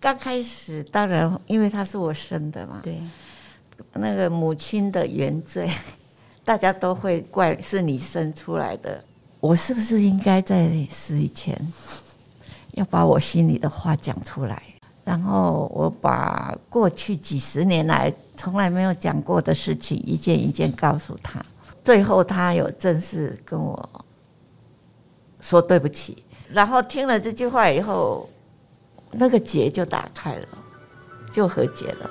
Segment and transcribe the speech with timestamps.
[0.00, 2.98] 刚开始当然，因为他是我生的嘛，对，
[3.92, 5.70] 那个母亲的原罪，
[6.42, 9.04] 大家都会怪是你生出来的。
[9.40, 11.54] 我是不是应该在死以前
[12.72, 14.62] 要把我心里的话讲出来？
[15.04, 21.44] 然后我把过去几十年来从来没有讲过的事情一件一件告诉他。
[21.84, 24.04] 最后他有正式跟我
[25.42, 26.24] 说对不起。
[26.48, 28.26] 然后听了这句话以后。
[29.10, 30.46] 那个结就打开了，
[31.32, 32.10] 就和解了。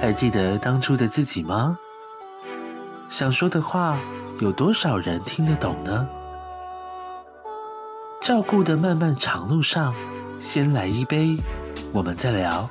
[0.00, 1.78] 还记得当初的自己吗？
[3.08, 3.98] 想说的话，
[4.40, 6.08] 有多少人听得懂呢？
[8.20, 9.94] 照顾的漫漫长路上，
[10.38, 11.36] 先来一杯，
[11.92, 12.68] 我们再聊。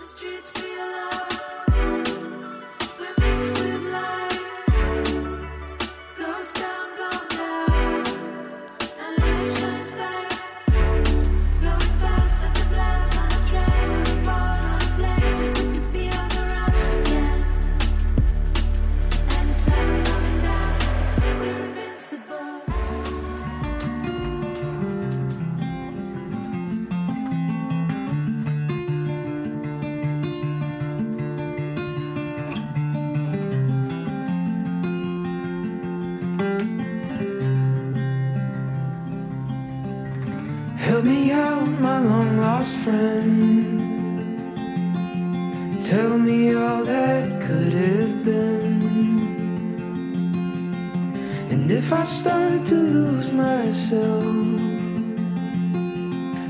[52.01, 54.25] I start to lose myself.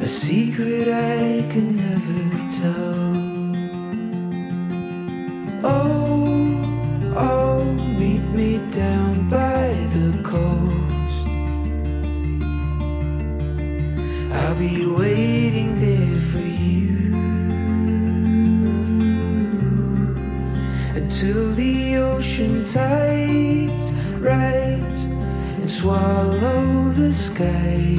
[0.01, 2.23] A secret I can never
[2.59, 3.11] tell.
[5.73, 6.23] Oh,
[7.17, 7.63] oh,
[7.99, 11.27] meet me down by the coast.
[14.31, 17.11] I'll be waiting there for you.
[20.95, 24.70] Until the ocean tides rise.
[25.71, 27.95] Swallow the sky.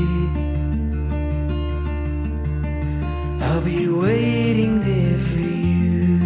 [3.40, 6.18] I'll be waiting there for you.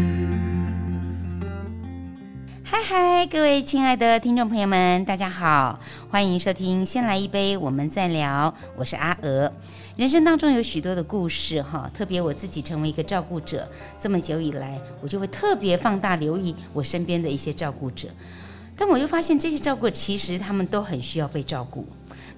[2.64, 5.78] 嗨嗨，各位亲爱的听众朋友们，大家好，
[6.10, 8.52] 欢迎收听《先来一杯，我们再聊》。
[8.74, 9.52] 我是阿娥。
[9.96, 13.68] 人生当中有许多的故事哈，特别我自己成为一个照顾者
[14.00, 18.08] 这么久以来，我就会特别放大留意我身边的一些照顾者。
[18.76, 21.84] 但我又发现这些照顾其实他们都很需要被照顾。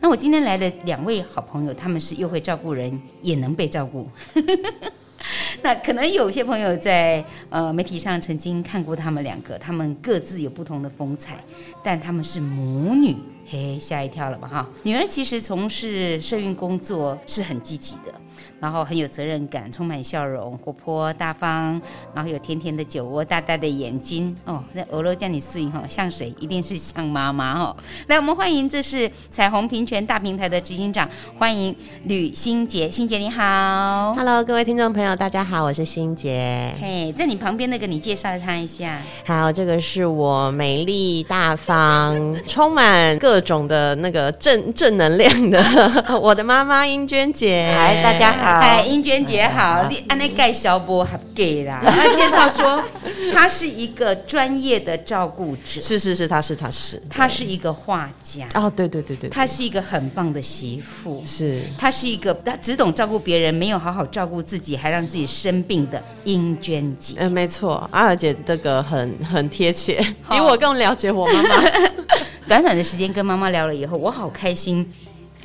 [0.00, 4.08] 那我今天来了两位好朋友，他们是又会照顾人，也能被照顾。
[5.60, 11.42] 那可能有些朋友在呃媒体上曾经看过他们两个，他们各自有不同的风采，
[11.82, 13.16] 但他们是母女，
[13.48, 14.68] 嘿，吓一跳了吧哈。
[14.84, 18.14] 女儿其实从事社运工作是很积极的。
[18.60, 21.80] 然后很有责任感，充满笑容，活泼大方，
[22.12, 26.34] 然后有甜甜的酒窝，大大的眼睛哦，在俄罗叫你睡哈，像谁？
[26.40, 27.76] 一定是像妈妈哦。
[28.08, 31.08] 来，我们欢迎，这是彩虹平权大平台的执行长，
[31.38, 31.74] 欢迎
[32.04, 36.72] 吕欣杰，欣洁你好，Hello，各位听众朋友，大家好，我是欣洁。
[36.80, 38.98] 嘿，在你旁边那个，你介绍他一下。
[39.24, 45.62] 好，这个是我美丽大方，充满各种的那个正正能量的
[46.20, 47.72] 我的妈妈英娟姐。
[47.72, 48.47] 嗨，大家好。
[48.48, 51.80] 嗨，英娟姐好，你安内盖小波还给啦。
[51.84, 52.82] 他介绍说，
[53.30, 55.80] 他是一个专业的照顾者。
[55.82, 58.46] 是是是，他是他是，他是一个画家。
[58.54, 61.22] 哦，对对对对，他是一个很棒的媳妇。
[61.26, 67.16] 是，他是一个他只懂照顾别人，没有好好照顾自己，还让自己生病的英娟姐。
[67.18, 71.62] 嗯，没错，阿尔姐这个很很贴切，比我更了解我妈妈。
[72.48, 74.90] 短短的时间跟妈妈聊了以后，我好开心。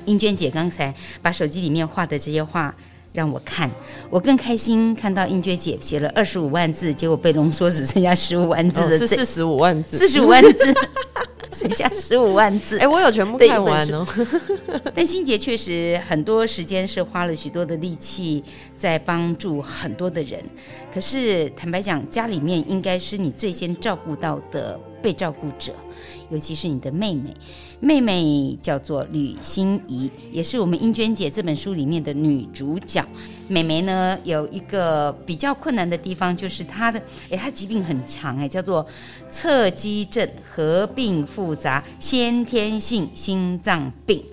[0.06, 2.74] 英娟姐刚才把手机里面画的这些画。
[3.14, 3.70] 让我看，
[4.10, 10.74] 我更开心看到英娟姐写了二十五万字，结果被浓缩只剩下十五万字的，是四十五万字，四十五万字，
[11.54, 12.80] 剩下十五万字。
[12.80, 14.04] 哎，我有全部看完哦。
[14.96, 18.44] 但欣杰确实很多时间是花了许多的力气
[18.78, 20.44] 在帮助很多的人，
[20.92, 25.76] 可是坦白讲，家里面应该是你最先照顾到的被照顾者，
[26.32, 27.32] 尤其是你的妹妹。
[27.82, 33.06] 妹妹叫做吕欣怡，也是我们英娟姐这本书里面的女主角。
[33.50, 36.98] 妹妹呢，有一个比较困难的地方，就是她的，
[37.30, 38.88] 哎，她疾病很长，哎，叫做
[39.30, 44.24] 侧肌症合并复杂先天性心脏病。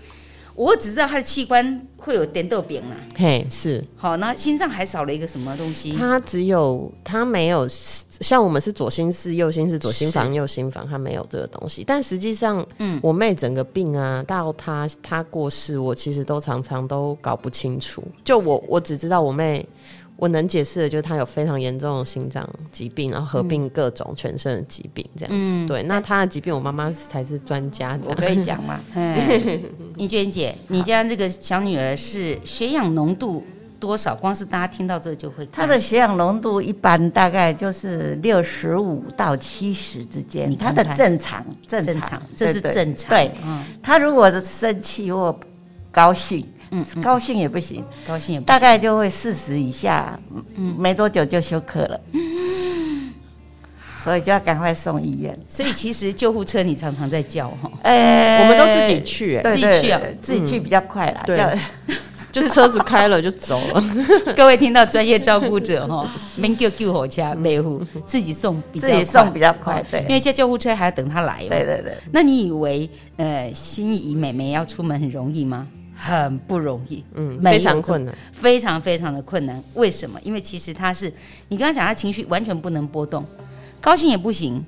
[0.54, 5.92] 我只知道她的器官会有点豆饼啊，嘿，是好，那心脏还少了一个什么东西？
[5.92, 11.84] 它只有，它没有像我们是左心室、右心室、左心房、右心房，它没有这个东西。
[11.86, 18.02] 但实际上，嗯，我妹整个病啊，到她她过世，我其实都常常都搞不清楚。
[18.24, 19.64] 就我我只知道我妹。
[20.20, 25.38] 我能解释的就是他有非常严重的心脏疾病，然后合并各种全身的疾病这样子。
[25.40, 27.98] 嗯、对，那他的疾病，我妈妈才是专家。
[28.04, 28.78] 我可以讲吗？
[29.96, 33.42] 英娟姐，你家这个小女儿是血氧浓度
[33.80, 34.14] 多少？
[34.14, 35.46] 光是大家听到这就会。
[35.46, 43.08] 她的血氧浓度一般大概就是六十五到七十之间，她的正常正常，正常这是正常。
[43.08, 43.32] 对，
[43.82, 45.34] 她、嗯、如果是生气或
[45.90, 46.46] 高兴。
[46.70, 50.18] 嗯，高兴也不行，高兴也不行，大概就会四十以下，
[50.54, 53.12] 嗯，没多久就休克了，嗯，
[54.02, 55.36] 所以就要赶快送医院。
[55.48, 61.38] 所以其实救护车你常常在叫哈，哎，我们都自己去，自己去啊，自己去比较快啦，对，
[62.30, 63.84] 就是车子开了就走了。
[64.36, 71.40] 各位听到专业照顾者哈，没救救护车，没护自己送比，自己送比较快，对，因为叫救护车还要等他来。
[71.48, 71.96] 对对对。
[72.12, 75.66] 那你以为呃，心仪妹妹要出门很容易吗？
[76.02, 79.62] 很不容易，嗯，非常困难，非常非常的困难。
[79.74, 80.18] 为什么？
[80.22, 81.12] 因为其实他是，
[81.48, 83.22] 你刚刚讲他情绪完全不能波动，
[83.82, 84.64] 高兴也不行，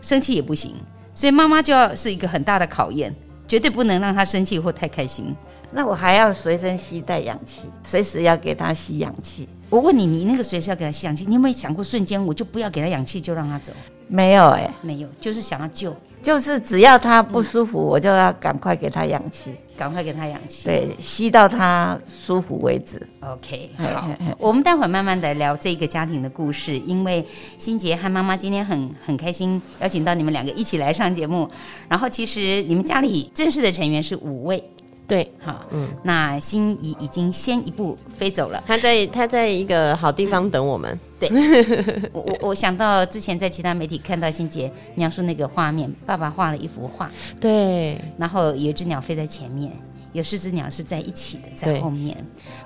[0.00, 0.74] 生气也不行，
[1.12, 3.12] 所以妈妈就要是一个很大的考验，
[3.48, 5.34] 绝对不能让他生气或太开心。
[5.72, 9.48] 那我还要随身携带氧气，随时要给他吸氧气。
[9.68, 13.72] 我问你，你那个随时要给他吸氧气，你有没有想过瞬间我就不要给他氧气，就让他走？
[14.06, 15.94] 没有哎、欸，没有，就是想要救。
[16.26, 23.00] 就是只要他不舒服，嗯、我就要赶快给他氧气，赶快给他氧气，对，吸到他舒服为止。
[23.20, 27.24] OK，好，我们待会儿慢慢的聊这个家庭的故事，因为
[27.58, 31.48] 心杰和妈妈今天很很开心，邀请到你们两个一起来上节目。
[31.88, 34.60] 然后其实你们家里正式的成员是五位。
[35.06, 40.98] 对，好，嗯，那心怡已经先一步飞走了，他在他在一个好地方等我们。
[41.20, 47.10] 嗯、对， 我我我想到之前在其他媒体看到欣姐描述那个画面，爸爸画了一幅画，
[47.40, 49.72] 对，然后有一只鸟飞在前面，
[50.12, 52.16] 有四只鸟是在一起的，在后面。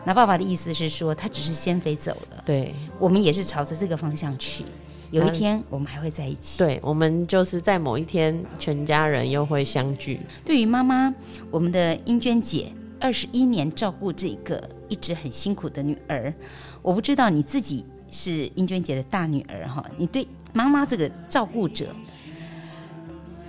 [0.05, 4.65] 那爸爸的意思是说，他只是先飞走了，对，我们也是朝着这个方向去。
[5.11, 10.21] 有一天我们还会在一起，对，我们就是在某一天，全家人又会相聚。
[10.45, 11.13] 对于妈妈，
[11.51, 16.33] 我们的英娟姐二十一年照顾这个一直很辛苦的女儿，
[16.81, 21.87] 我不知道你自己是英娟姐的大女儿哈，你对妈妈这个照顾者，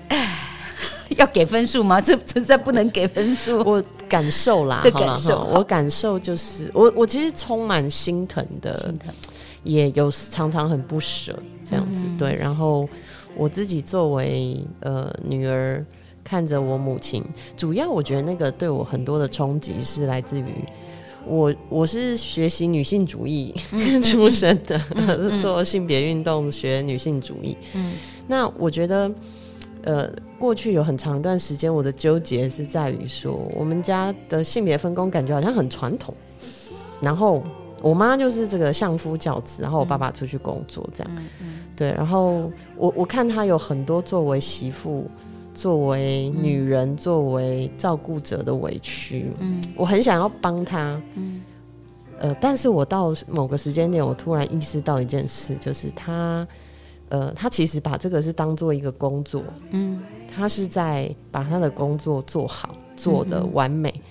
[1.16, 2.02] 要给分数吗？
[2.02, 3.60] 这实在不能给分数。
[3.60, 8.80] 我感受啦，感受，我感受就是，我我其实充满心疼的。
[8.88, 9.14] 心疼
[9.64, 11.38] 也有常常很不舍
[11.72, 12.36] 这样子，嗯、对。
[12.36, 12.88] 然后
[13.36, 15.84] 我自己作为呃女儿，
[16.24, 17.24] 看着我母亲，
[17.58, 20.46] 主要我觉得那个对我很多的冲击是来自于
[21.26, 23.56] 我，我是学习女性主义
[24.04, 24.78] 出身的，
[25.42, 27.58] 做性别运动学女性主义。
[27.74, 27.94] 嗯，
[28.28, 29.10] 那我觉得
[29.84, 36.14] 呃过去有很长一段时间，我的纠结是在于说，我们家的性别分工感觉好像很传统，
[37.02, 37.42] 然后。
[37.84, 41.51] 我妈就是这个相夫教子，然后我爸爸出去工作这样，嗯嗯、
[41.82, 45.10] 对，然后我我看他有很多作为媳妇、
[45.52, 51.42] 作为女人、嗯、作为照顾者的委屈，嗯，我很想要帮他，嗯，
[52.20, 56.48] 呃，但是我到某个时间点，我突然意识到一件事，就是他，
[57.10, 59.42] 呃，他其实把这个是当做一个工作，
[59.72, 64.02] 嗯，他是在把他的工作做好，做的完美，嗯、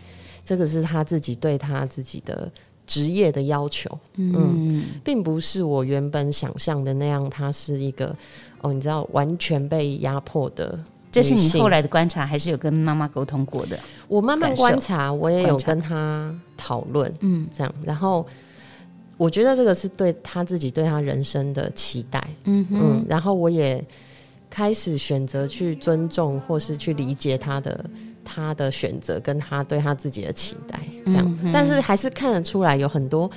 [0.44, 2.50] 这个是他自己对他自己的。
[2.90, 7.30] 职业的要求，嗯，嗯，并不是我原本想象的那样。
[7.30, 8.12] 他是一个
[8.62, 10.76] 哦，你知道，完全被压迫的。
[11.12, 13.78] 这是你后来的观察，还是有跟妈妈沟通过的？
[14.08, 17.72] 我慢慢观察，我也有跟他讨论，嗯，这样。
[17.84, 18.26] 然后
[19.16, 23.06] 我觉得这个是对他自己对他人生的期待，嗯嗯。
[23.08, 23.84] 然后我也
[24.50, 27.84] 开始选择去尊重，或是去理解他的。
[28.24, 33.30] 他的选择跟他对他自己的期待，这样，嗯、但是还是看得出来有很多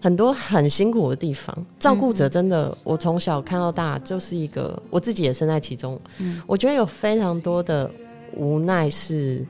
[0.00, 1.56] 很多很辛苦的地方。
[1.78, 6.00] 照顾者真的，嗯、我从小看到大，就是一个我自己也身在其中。
[6.18, 7.90] 嗯、我觉得有非常多的
[8.34, 9.46] 无奈是，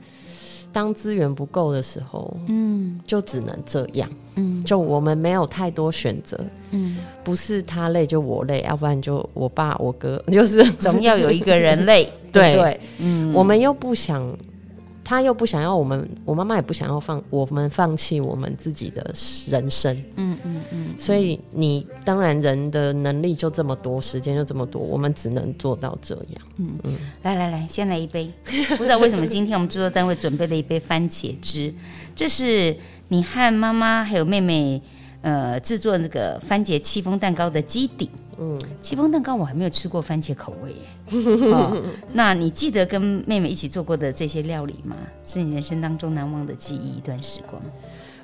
[0.71, 6.39] 当资源不够的时候，嗯，就只能这样，嗯，就我们没有太多选择，
[6.71, 12.55] 嗯，不是他累就我累，要不然就我爸我哥， 就是总要有一个人累， 对？
[12.55, 14.21] 对，嗯，我们又不想。
[15.03, 19.13] 他又不想要我们，我妈妈也不想要放我们放弃我们自己的
[19.47, 19.95] 人生。
[20.15, 20.95] 嗯嗯嗯。
[20.97, 26.41] 所以你当然人的能力就这么多，时间就这么多，我们只能做到这样。
[26.57, 26.93] 嗯嗯。
[26.93, 28.31] 嗯，来来来，先来一杯。
[28.77, 31.73] 不知道为什么今天我们制作单位准备了一杯番茄汁，
[32.15, 32.75] 这是
[33.09, 34.81] 你和妈妈还有妹妹
[35.21, 38.09] 呃制作那个番茄戚风蛋糕的基底。
[38.39, 40.77] 嗯，戚风蛋糕我还没有吃过番茄口味耶。
[41.11, 41.83] 哦
[42.13, 44.95] 那你记得跟妹妹一起做过的这些料理吗？
[45.25, 47.61] 是你人生当中难忘的记忆一段时光。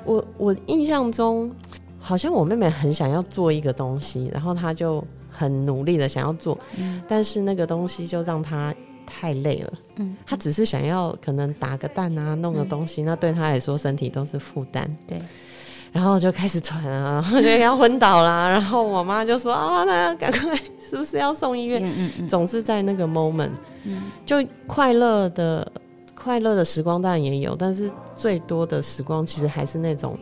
[0.05, 1.51] 我我印象中
[1.99, 8.73] 好像我妹妹很想要做一个东西，然后她就很努力的想要做，嗯、但是那个东西就让她
[9.05, 9.73] 太累了。
[9.97, 14.89] 嗯，她只是想要可能打个蛋啊，弄个东西，嗯、那对她来说身体都是负担。
[15.05, 15.19] 对，
[15.91, 18.47] 然后就开始喘啊， 就要昏倒啦。
[18.47, 20.55] 然后我妈就说啊，那要赶快，
[20.89, 21.83] 是不是要送医院？
[21.83, 23.51] 嗯嗯嗯，总是在那个 moment，
[23.83, 25.71] 嗯，就快乐的
[26.15, 30.17] 快乐的时光当然也有，但是最多的时光其实还是那种。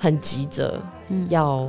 [0.00, 0.80] 很急着，
[1.28, 1.68] 要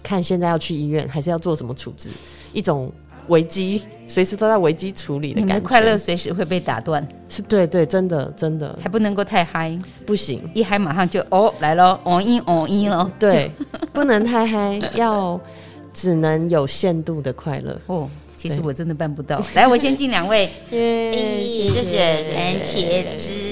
[0.00, 2.08] 看现在要去医院，还是要做什么处置？
[2.52, 2.88] 一种
[3.28, 5.54] 危机，随时都在危机处理的感觉。
[5.54, 13.50] 你的快乐随时会被打断，是对对，真的真的，还不能够太嗨，不行，一嗨马上就哦来了，哦一哦一了，对，
[13.92, 15.40] 不能太嗨，要
[15.94, 17.80] 只能有限度的快乐。
[17.86, 19.42] 哦，其实我真的办不到。
[19.54, 23.51] 来，我先敬两位， 谢谢三茄汁。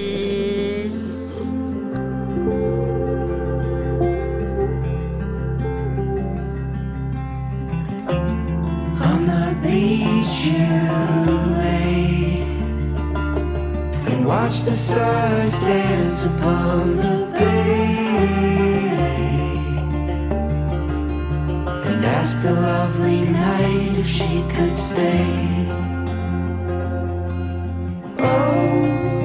[14.43, 18.21] watch the stars dance upon the bay
[21.89, 25.67] and ask the lovely night if she could stay.
[28.19, 29.20] Oh.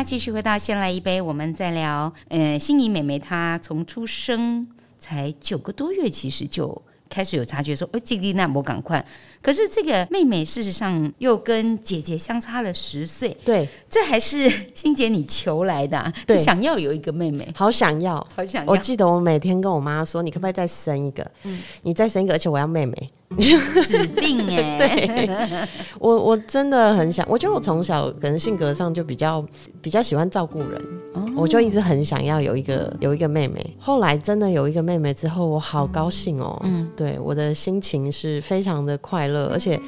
[0.00, 2.12] 继续回到先来一杯，我们再聊。
[2.28, 4.64] 呃，心仪妹妹她从出生
[5.00, 9.04] 才九个多月，其实就开始有察觉说，哦，这个那我赶快。
[9.42, 18.70] 可是这个妹妹事实上又跟姐姐相差了十岁，对，这还是欣姐你求来的，啊， 对，想要有一个妹妹，好想要，好想要。
[18.70, 21.28] 我记得我每天跟我妈说，你可不可以再生一个？
[21.42, 23.10] 嗯，你再生一个，而且我要妹妹。
[23.82, 29.44] 指定哎， 对， 我我真的很想，我觉得我从小可能性格上就比较
[29.80, 30.80] 比较喜欢照顾人，
[31.14, 33.76] 哦，我就一直很想要有一个有一个妹妹。
[33.78, 39.80] 后来真的有一个妹妹之后，我好高兴哦，嗯，对，我的心情是非常的快乐，而且。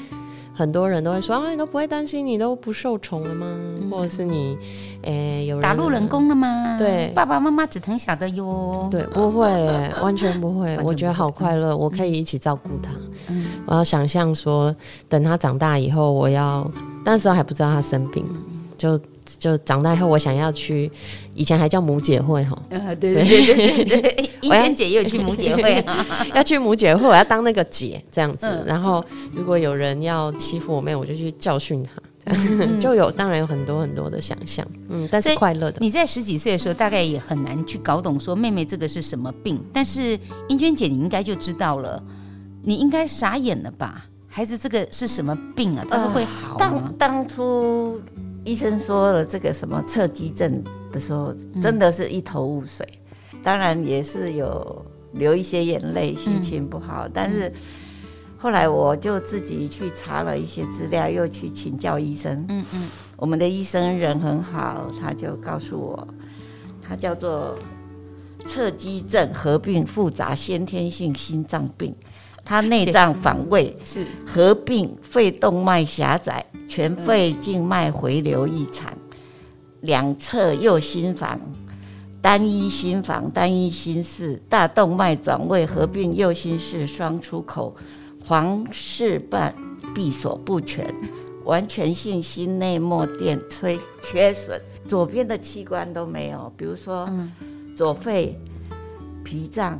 [0.54, 3.46] 很多人都会说啊，你都不会担心你都不受宠了吗？
[3.49, 4.56] 嗯、或者是你，
[5.02, 6.76] 诶、欸，有人打入冷宫了吗？
[6.78, 8.88] 对，爸爸妈妈只疼小的哟。
[8.90, 9.49] 对，不会，
[10.00, 10.76] 完全不会。
[10.76, 12.90] 不会，我觉得好快乐，我可以一起照顾他。
[13.28, 14.75] 嗯，我要想象说，
[15.08, 16.70] 等他长大以后，我要
[17.04, 18.25] 那时候还不知道他生病，
[18.78, 18.99] 就。
[19.38, 20.90] 就长大以后，我想要去，
[21.34, 22.78] 以前还叫母姐会哈，对
[23.14, 25.84] 对对对对对， 英娟姐也有去母姐会，
[26.34, 28.46] 要去母姐会，我要当那个姐这样子。
[28.46, 31.90] 嗯、然后如果有人要欺负我妹，我就去教训他，
[32.26, 35.78] 嗯、 就有当然有很多很多的想象，嗯，但是快乐的。
[35.80, 42.02] 你在十几岁的时候，大概也很难去搞懂说妹妹这个是什么病，但是英娟姐你应该就知道了，
[42.62, 44.06] 你应该傻眼了吧？
[44.28, 45.84] 孩子这个是什么病啊？
[45.88, 46.58] 但是会好吗？
[46.58, 48.00] 当当初。
[48.44, 52.86] 医生说了这个什么侧肌症的时候，真的是一头雾水。
[53.32, 57.06] 嗯、当然也是有流一些眼泪，心情不好。
[57.06, 57.52] 嗯、但是
[58.36, 62.44] 后来我就自己去查了一些资料，又去请教医生。
[62.48, 66.08] 嗯嗯，我们的医生人很好，他就告诉我，
[66.86, 67.56] 他叫做
[68.46, 71.94] 侧肌症合并复杂先天性心脏病。
[72.44, 78.92] 他内脏反胃，是合并肺动脉狭窄、全肺静脉回流异常、
[79.80, 81.38] 两侧右心房、
[82.20, 87.76] 单一心房、单一心室、大动脉转位合并右心室双出口、
[88.24, 89.54] 黄室瓣
[89.94, 90.92] 闭锁不全、
[91.44, 97.08] 完全性心内膜电缺缺损，左边的器官都没有，比如说
[97.76, 98.36] 左肺、
[99.22, 99.78] 脾脏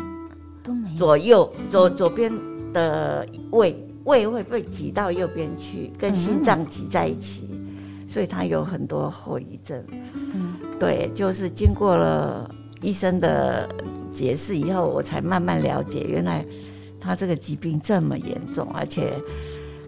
[0.63, 2.33] 都没有，左右左左边。
[2.75, 9.83] 的胃胃会被挤到右边去，跟心脏挤在一起，嗯、所以他有很多后遗症。
[10.35, 13.69] 嗯，对，就是经过了医生的
[14.13, 16.45] 解释以后，我才慢慢了解，原来
[17.01, 19.13] 他这个疾病这么严重，而且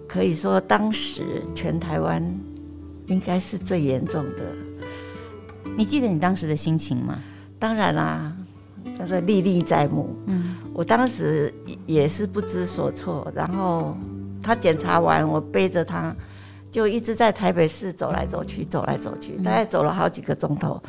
[0.08, 2.22] 可以说当时全台湾
[3.06, 4.42] 应该是最严重的。
[5.76, 7.18] 你记得你当时的心情吗？
[7.58, 8.36] 当然啦、啊，
[8.98, 10.14] 叫做历历在目。
[10.26, 11.52] 嗯，我当时
[11.86, 13.96] 也是不知所措，然后
[14.42, 16.14] 他检查完，我背着他，
[16.70, 20.82] 就一直在台北市走来走去，走来走去，大概走了好几个钟头，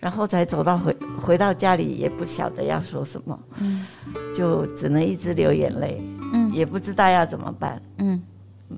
[0.00, 3.86] 然后才走到回回到家里，也不晓得要说什么，嗯，
[4.36, 6.00] 就只能一直流眼泪，
[6.32, 8.22] 嗯，也不知道要怎么办，嗯
[8.70, 8.76] 嗯。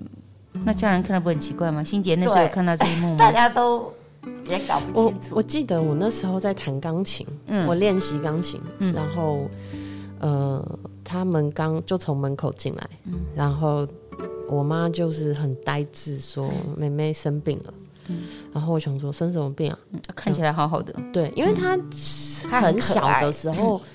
[0.64, 1.84] 那家人看到不很奇怪吗？
[1.84, 3.18] 心杰那时候有看到这一幕吗？
[3.24, 3.92] 大家都。
[4.48, 5.28] 也搞不清楚。
[5.30, 9.48] 我我记得我那时候在弹钢琴，嗯，我练习钢琴，嗯，然后，
[10.20, 13.86] 呃，他们刚就从门口进来，嗯，然后
[14.48, 17.74] 我妈就是很呆滞，说妹妹生病了，
[18.08, 19.78] 嗯，然后我想说生什么病啊？
[20.14, 21.78] 看起来好好的，对，因为她
[22.60, 23.80] 很小的时候。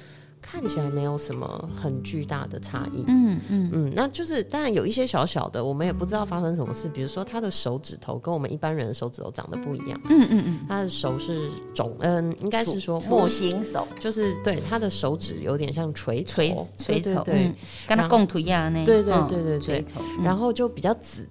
[0.52, 6.90] 看起来没有什么很巨大的差异，嗯嗯嗯，那就是当然有一些小小的，我们也不知道发生什么事。
[6.90, 17.50] 比如说他的手指头跟我们一般人的手指头长得不一样，嗯嗯嗯，他的手是肿，嗯，应该是说模型手，就是对他的手指有点像锤锤锤头，对，
[17.88, 19.86] 跟他共图一样那，对对对对对，
[20.22, 21.26] 然后就比较紫。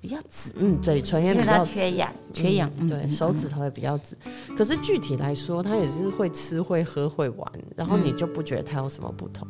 [0.00, 4.16] 比较紫，嗯，嘴唇也比较缺氧，缺氧，对，手指头也比较紫。
[4.56, 9.46] 可是具体来说，他也是会吃、会喝、会玩，然后你就不觉得他有什么不同。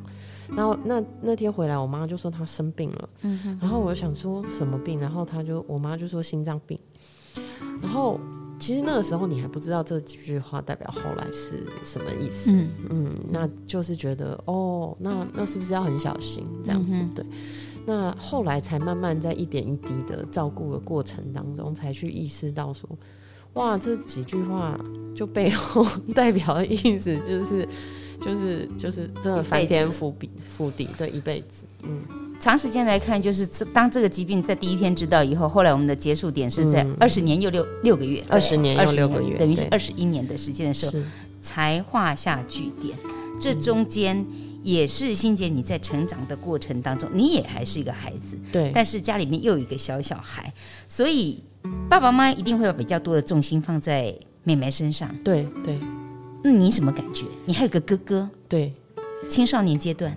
[0.57, 3.09] 然后那那天回来，我妈就说她生病了，
[3.61, 6.79] 然后我就想说什么病，然后她就我妈就说心脏病。
[7.83, 8.19] 然后
[8.59, 12.51] 其实那个时候你还不知道这几句话代表后来是什么意思，
[12.89, 16.97] 嗯，那就是觉得哦，那那是不是要很小心这样子？
[17.15, 17.27] 对。
[17.89, 22.87] 那后来才慢慢在一点一滴的照顾的过程当中，才去意识到说，
[23.55, 24.79] 哇，这几句话
[25.17, 25.83] 就背后
[26.15, 27.67] 代表的意思就是，
[28.21, 31.65] 就是就是真的翻天覆地覆地，对，一辈子。
[31.83, 32.03] 嗯，
[32.39, 41.03] 长时间来看，就是当这个疾病在第一天知道以后，后来我们的结束点是在二十年又六六个月，二十年又六个月，等于是二十一年的时间的时候，
[41.41, 42.95] 才画下句点。
[43.41, 44.27] 这中间。
[44.63, 48.71] 也是心姐，你在成长的过程当中，你也还是一个孩子，对。
[48.75, 50.53] 但是家里面又有一个小小孩，
[50.89, 51.43] 所以
[51.89, 55.79] 爸爸妈妈一定会有比较多的重心放在妹妹身上，对对。
[56.43, 57.25] 那你什么感觉？
[57.47, 58.73] 你还有个哥哥，对，
[59.29, 60.17] 青少年阶段。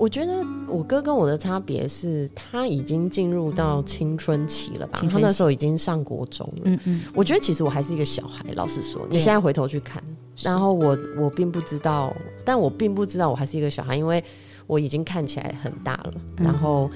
[0.00, 4.98] 我觉得我哥跟我的差别是他已经进入到青春期了吧？
[5.10, 6.62] 他那时候已经上国中了。
[6.64, 7.02] 嗯嗯。
[7.14, 10.02] 我觉得其实我还是一个小孩，老实说，你现在回头去看，
[10.38, 14.24] 然后我我并不知道，但我并不知道我还是一个小孩，因为
[14.66, 16.14] 我已经看起来很大了。
[16.38, 16.90] 然后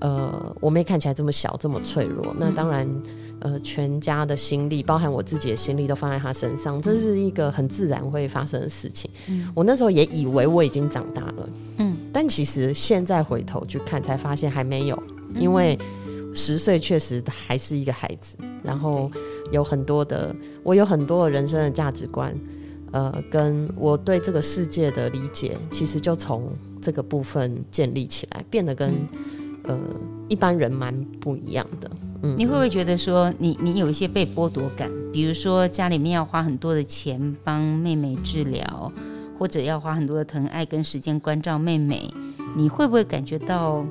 [0.00, 2.88] 呃，我妹看起来这么小，这么脆弱，那当然。
[3.40, 9.10] 呃，全家的心力，包含我自己的心力，都放在她身上，这是一个很自然会发生的事情。
[9.28, 15.00] 嗯，我那时候也以为我已经长大了，嗯，但其实现在回头去看，才发现还没有，
[15.38, 15.78] 因为
[16.34, 19.10] 十岁确实还是一个孩子，然后
[19.52, 22.34] 有很多的，我有很多的人生的价值观，
[22.92, 28.94] 呃，跟我对这个世界的理解，其实就从这个部分建立起来，变得跟。
[29.66, 29.78] 呃，
[30.28, 31.90] 一般人蛮不一样的。
[32.22, 34.90] 嗯，你会不会觉得说你，你你有一些被剥夺感？
[35.12, 38.92] 比如说家里面要花很多的钱帮妹妹治疗，
[39.38, 42.10] 或者要花很多的疼爱跟时间关照妹妹，
[42.56, 43.84] 你会不会感觉到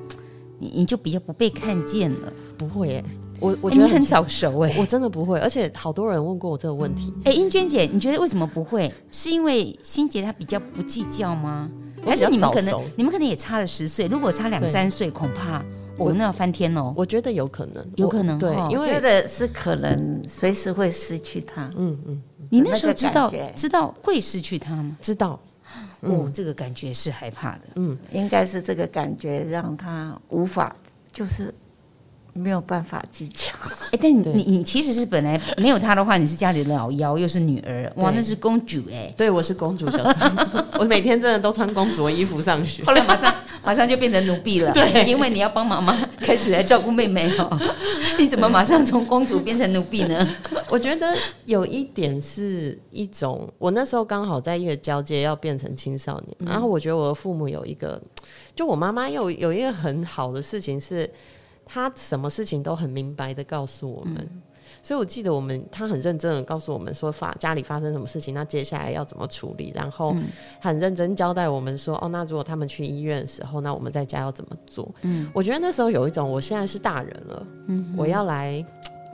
[0.59, 2.33] 你 你就比较不被看见了？
[2.57, 3.05] 不会耶，
[3.39, 5.37] 我我觉得、欸、你很早熟哎，我真的不会。
[5.39, 7.13] 而且好多人问过我这个问题。
[7.25, 8.91] 哎、欸，英娟姐，你觉得为什么不会？
[9.11, 11.69] 是因为心洁她比较不计较吗？
[12.05, 14.07] 还是你们可能，你们可能也差了十岁。
[14.07, 15.63] 如果差两三岁，恐怕
[15.97, 16.93] 我们那要翻天哦。
[16.95, 21.71] 我觉得有可能，有可能对，因为觉得是可能随时会失去他。
[21.75, 24.97] 嗯嗯，你那时候知道知道会失去他吗？
[25.01, 25.39] 知道。
[26.01, 27.61] 哦，这个感觉是害怕的。
[27.75, 30.75] 嗯，应该是这个感觉让他无法，
[31.11, 31.53] 就是。
[32.37, 33.57] 没有办法技巧，
[33.93, 47.57] 哎，但你你你其实是本来没有他的话，你是家里的老幺，又是女儿，哇，那是公主哎，对，我是公主小时候， 我每天真的都穿公主的衣服上学，后来马上马上就变成奴婢了， 对，因为你要帮妈妈开始来照顾妹妹哦，
[48.19, 50.35] 你怎么马上从公主变成奴婢呢？
[50.67, 58.01] 我觉得有一点是一种，我那时候刚好在一个交界要变成青少年，然后我觉得我的父母有一个，
[58.53, 61.09] 就我妈妈有有一个很好的事情是。
[61.65, 64.41] 他什么事情都很明白的告诉我们，嗯、
[64.83, 70.15] 所以我记得我们他很认真的告诉我们说发家里发生什么事情，那接下来要怎么处理，然后
[70.61, 74.93] 很认真交代我们说哦，那如果他们去医院的时候，那我们在家要怎么做？
[75.01, 78.63] 嗯，我觉得那时候有一种我现在是大人了，嗯，我要来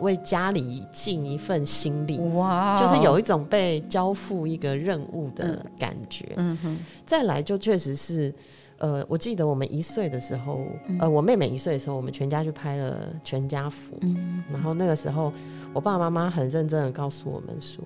[0.01, 8.33] 为家里尽一份心力，哇，就是有一种被交付一个任务的感觉，嗯，嗯哼，再来就确实是。
[8.81, 13.95] 呃，我记得我们一岁的时候，嗯、呃，我妹妹一岁的时候，我们全家去拍了全家福。
[14.01, 15.31] 嗯、然后那个时候，
[15.71, 17.83] 我爸爸妈妈很认真的告诉我们说，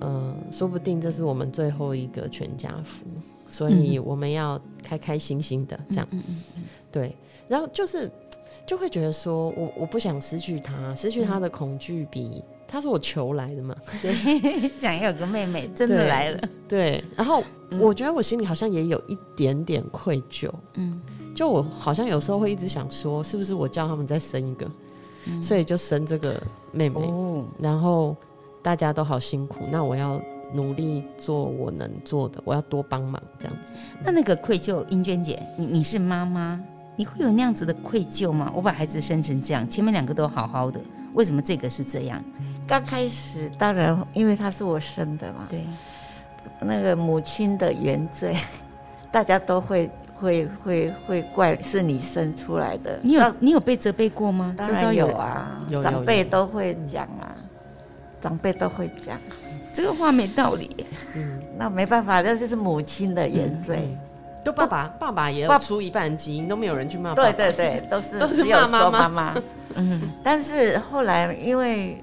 [0.00, 3.04] 呃，说不定这是我们最后一个全家福，
[3.46, 6.08] 所以我们要开开心心的这样。
[6.10, 7.14] 嗯嗯嗯，对，
[7.46, 8.10] 然后就是
[8.64, 12.42] 就会觉得说我我不想失去他，失去他的恐惧比。
[12.68, 13.74] 他是我求来的嘛？
[14.02, 16.38] 对， 想要有个妹妹，真的来了。
[16.68, 17.42] 对，对，然后
[17.80, 20.50] 我觉得我心里好像也有一点点愧疚。
[20.74, 21.00] 嗯，
[21.34, 24.70] 就我好像有时候会一直想说，是不是我叫他们再生一个，
[25.26, 27.00] 嗯、所以就生这个妹妹。
[27.00, 28.16] 哦、然后
[28.62, 30.20] 大家都好辛苦，那我要
[30.52, 33.72] 努力做我能做的，我要多帮忙这样子。
[34.04, 36.60] 那那个愧疚，英娟姐，你你是妈妈，
[36.96, 38.52] 你会有那样子的愧疚吗？
[38.54, 40.80] 我把孩子生成这样，前面两个都好好的，
[41.14, 42.22] 为什么这个是这样？
[42.66, 45.64] 刚开始当然，因为他是我生的嘛，对，
[46.60, 48.36] 那个母亲的原罪，
[49.12, 49.88] 大家都会
[50.20, 52.98] 会会会怪是你生出来的。
[53.02, 54.52] 你有你有被责备过吗？
[54.58, 57.36] 当然有啊，长辈都会讲啊，
[58.20, 59.16] 长辈都会讲。
[59.72, 60.86] 这个话没道理。
[61.14, 63.96] 嗯，那没办法，这就是母亲的原罪。
[64.42, 67.14] 都爸爸爸爸也要出一半基因，都没有人去骂。
[67.14, 69.34] 对对对，都是都是骂妈妈妈。
[69.74, 72.02] 嗯，但是后来因为。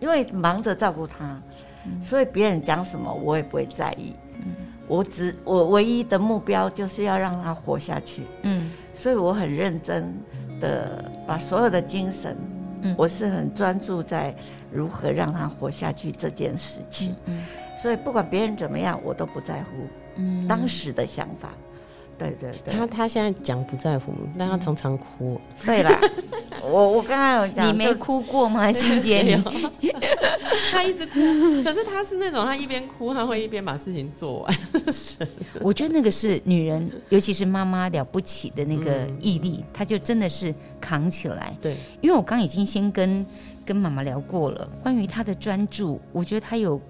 [0.00, 1.40] 因为忙着照顾他，
[1.86, 4.14] 嗯、所以别人讲什么我也不会在意。
[4.42, 4.54] 嗯、
[4.88, 8.22] 我只我唯一的目标就是要让他活下去。
[8.42, 10.12] 嗯，所以我很认真
[10.60, 12.36] 的把所有的精神，
[12.82, 14.34] 嗯、我是很专注在
[14.72, 17.14] 如何让他活下去这件事情。
[17.26, 19.70] 嗯嗯、所以不管别人怎么样，我都不在乎。
[20.16, 21.50] 嗯，当时的想法。
[22.18, 25.40] 对对对，他他现在讲不在乎，但他常常哭。
[25.64, 25.90] 对啦，
[26.68, 28.70] 我我刚刚有讲，你没哭过吗？
[28.72, 29.22] 欣洁，
[30.70, 31.20] 他一直哭，
[31.62, 34.58] 可是他是那种他一边哭，他会一边把事情做完。
[35.60, 41.56] 我觉得那个是女人，尤其是妈妈了不起的那个毅力，她就真的是扛起来。
[41.60, 43.24] 对，因为我刚已经先跟
[43.64, 46.80] 跟妈妈聊过了，关于她的专注，我觉得她有。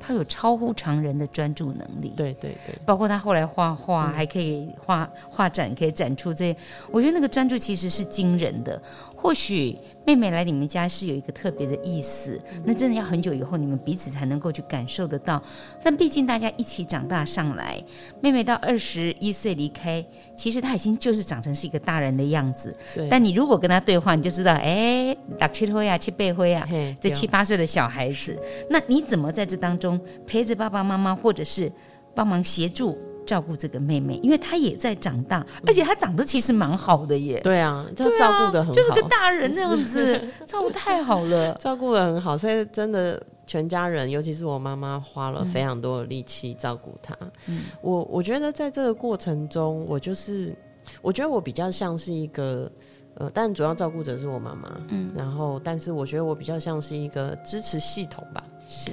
[0.00, 6.56] 他有超乎常人的专注能力，对对对，包括他后来画画，嗯、还可以画画展，可以展出这些，
[6.90, 8.80] 我觉得那个专注其实是惊人的。
[9.20, 9.76] 或许
[10.06, 15.42] 妹妹来你们家是有一个特别的意思，那真的要很久以后你们彼此才能够去感受得到。
[15.82, 17.82] 但毕竟大家一起长大上来，
[18.22, 20.02] 妹妹到二十一岁离开，
[20.36, 22.74] 其实她已经就是长成是一个大人的样子。
[22.94, 26.68] 对但你如果跟她对话，你就知道，哎，打七灰啊，七八岁啊，
[27.00, 31.70] 这七八岁的小孩子，那你怎么在这当中陪着爸爸妈妈，或者是
[32.14, 32.96] 帮忙协助？
[33.28, 37.38] 照顾这个妹妹，因为她也在长大，而且她长得其实蛮好的耶。
[37.44, 47.14] 对啊，就照顾的很好，就是个大人那样子， 照顾太好了，照顾的很好，所以真的全家人，尤其是我妈妈，花了非常多的力气照顾她。
[47.48, 50.56] 嗯，我我觉得在这个过程中，我就是
[51.02, 52.70] 我觉得我比较像是一个
[53.16, 58.90] 呃，但主要照顾者是我妈妈，嗯，然后但是我觉得我比较像是一个支持系统吧，是。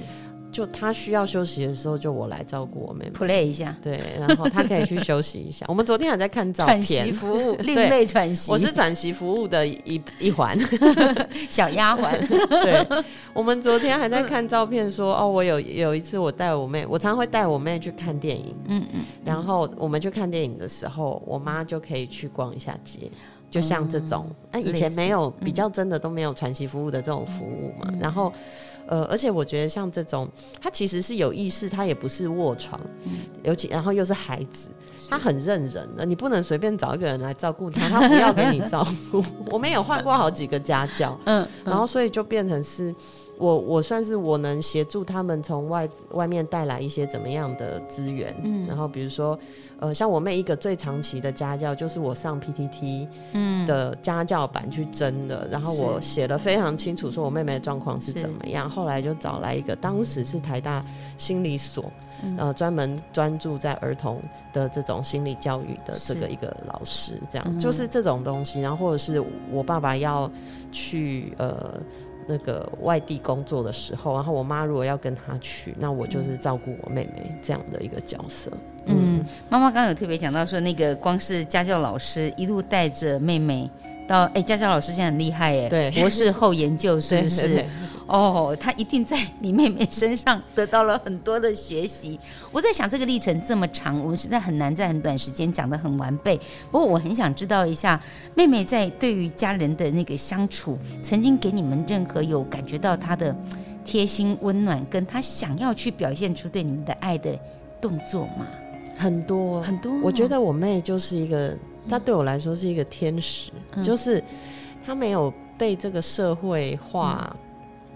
[0.56, 5.66] 就他需要休息的时候，就我来照顾我妹妹，play 一下，对，然后他可以去休息一下。
[5.68, 10.58] 我们昨天还在看照片，喘息服务， 另类喘息，我是喘息服务的一一环，
[11.50, 12.26] 小丫鬟。
[12.62, 23.10] 对，我们昨天还在看照片说，说哦，我有有一次我带我妹，我常常会带我妹去看电影，嗯嗯，然后我们去看电影的时候，我妈就可以去逛一下街，
[23.50, 28.32] 就像这种，那、嗯、以前没有比较真的都没有喘息服务的这种服务嘛，嗯、然后。
[28.88, 30.28] 呃，而且我觉得像这种，
[30.60, 34.68] 他其实是有意识，他也不是卧床，嗯、尤其然后又是孩子，
[35.08, 39.22] 他很认人的，你不能随便找一个人来照顾他，他不要给你照 顾。
[39.50, 42.94] 我们有换过好几个家教，嗯，嗯然后所以就变成是。
[43.38, 49.38] 我我算是我能协助他们从外外面带来一些怎么样的资源，嗯，然后比如说，
[49.78, 53.06] 呃，像我妹一个最长期的家教就是我上 PTT
[53.66, 60.82] 的家教版去争的，嗯、然后我写了非常清楚，说我妹妹的状况是怎么样，后来就找来一个当时是台大
[61.18, 70.30] 心理所，嗯、呃，专门专注在儿童的这种心理教育的这个一个老师，这样、嗯、就是这种东西，然后或者是我爸爸要
[70.72, 71.80] 去呃。
[72.26, 78.50] 那个外地工作的时候，然后我妈如果要跟她去，那我就是照顾我妹妹这样的一个角色。
[78.86, 83.68] 嗯，妈妈刚有特别讲到说，那个光是家教老师一路带着妹妹
[84.06, 87.64] 到，哎，佳佳老师现在很厉害耶，对， 博士后研究是不是？
[88.06, 92.18] 哦，他一定在你妹妹身上得到了很多的学习。
[92.52, 96.40] 我在想，这个历程这么长，我们实在很难在很短时间讲得很完备。
[96.70, 98.00] 不过，我很想知道一下，
[98.36, 103.34] 妹妹在对于家人的那个相处，曾经给你们任何有感觉到她的
[103.84, 107.36] 贴心温暖，跟她想要去表现出对你们的爱的
[107.80, 108.46] 动作吗？
[108.96, 109.92] 很多很多。
[110.00, 114.22] 我觉得我妹就是一个，她对我来说是一个天使，嗯、就是
[114.84, 117.34] 他没有被这个社会化。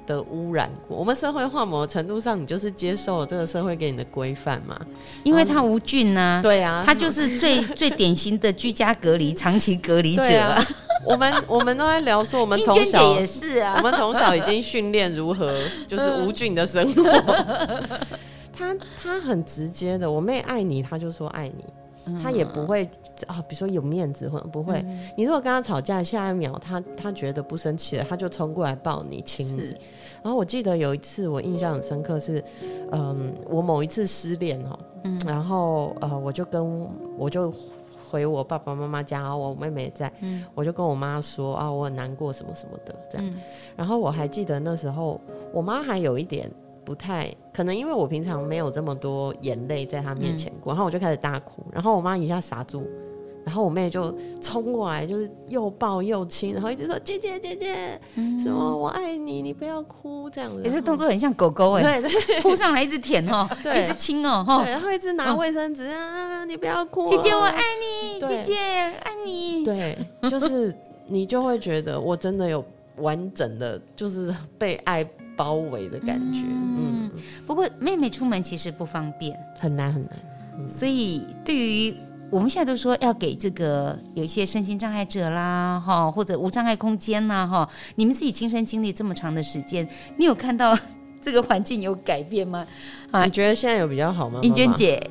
[0.07, 0.97] 的污染过。
[0.97, 4.77] 我们社会化某程度上，你就是接受了这个社会给你的规范嘛，
[5.23, 6.43] 因为他无菌呐、啊。
[6.43, 10.41] 对啊，他就是最 最典型的居家隔离、长期隔离者。
[10.41, 10.67] 啊、
[11.07, 15.55] 我们我们都在聊说，我们从小也是啊，我们从小已经训练如何
[15.87, 17.05] 就是无菌的生活。
[18.53, 21.65] 他他很直接的，我妹爱你，他就说爱你。
[22.21, 22.91] 他也不会
[23.27, 24.75] 啊，比如说有面子或者不会。
[24.87, 29.77] 嗯、你如果跟他吵架，下一秒他他觉得不生气了，他就冲过来抱你亲你。
[30.23, 32.43] 然后我记得有一次我印象很深刻是，
[32.93, 37.53] 嗯，我某一次失恋哦，嗯、然后呃我就跟我就
[38.11, 43.27] 回我爸爸妈妈家，然后我妹妹在，嗯、我就跟我妈说啊我很难过什么什么的这样。
[43.27, 43.35] 嗯、
[43.77, 45.21] 然后我还记得那时候
[45.53, 46.51] 我妈还有一点。
[46.83, 52.85] 不太可能，因为我平常没有这么多眼泪在她面前过，嗯、然后我就开始大哭，然后我妈一下傻住，
[53.45, 60.63] 然后我妹就冲过来，就是又抱又亲，然后一直说姐姐姐姐，嗯、什么我爱你，你不要哭这样子。
[60.65, 62.11] 也是动作很像狗狗哎，对。
[62.11, 63.83] 对，扑上来一直舔哦， 对。
[63.83, 69.99] 一直亲哦，对，然后一直拿卫生纸、哦、啊，你不要哭，姐姐我爱你，姐姐爱你，对，
[70.31, 70.75] 就是
[71.07, 72.65] 你就会觉得我真的有
[72.97, 75.09] 完整的，就是被爱。
[75.37, 77.11] 包围的感觉，嗯，
[77.47, 80.13] 不过妹妹出门其实不方便，很难很难，
[80.59, 81.97] 嗯、所以对于
[82.31, 90.79] 我们现在都说要给这个有一些身心障碍者啦，哈，或者无障碍空间呐，哈，你们自己亲身经历这么长的时间，你有看到
[91.21, 92.65] 这个环境有改变吗？
[93.11, 94.39] 啊，你觉得现在有比较好吗？
[94.43, 95.03] 英娟姐，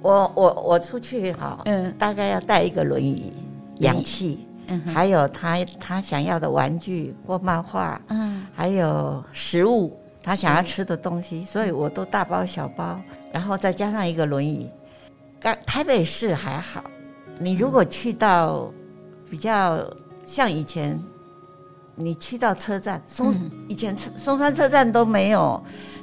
[0.00, 3.32] 我我我出去哈，嗯，大概要带一个轮椅，
[3.80, 4.46] 氧气。
[4.68, 12.98] 嗯还有他他想要的玩具或漫画，嗯，还有食物，他想要吃的东西，所以我都大包小包，
[13.32, 14.70] 然后再加上一个轮椅。
[15.42, 16.84] 刚台北市还好，
[17.40, 18.72] 你如果去到
[19.28, 19.84] 比较
[20.24, 21.02] 像以前，
[21.96, 23.34] 你去到车站松
[23.66, 25.60] 以前松山车站都没有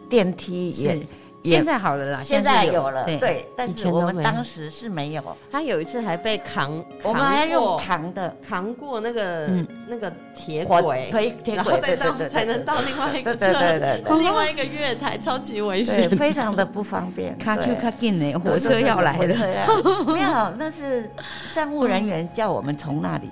[0.10, 1.08] 电梯也。
[1.44, 5.24] 现在好了啦，现在有了，对，但是我们当时是没有。
[5.52, 9.50] 他有一次还被扛，我们还要用扛的，扛过那个
[9.88, 17.38] 那个铁轨，推铁轨，再到才能到另外一个车，对对对，另外一个月台，超级危险，非常的不方便。
[17.40, 19.36] 卡丘卡进呢，火车要来了，
[20.06, 21.10] 没有，那是
[21.56, 23.30] 站务人员叫我们从那里，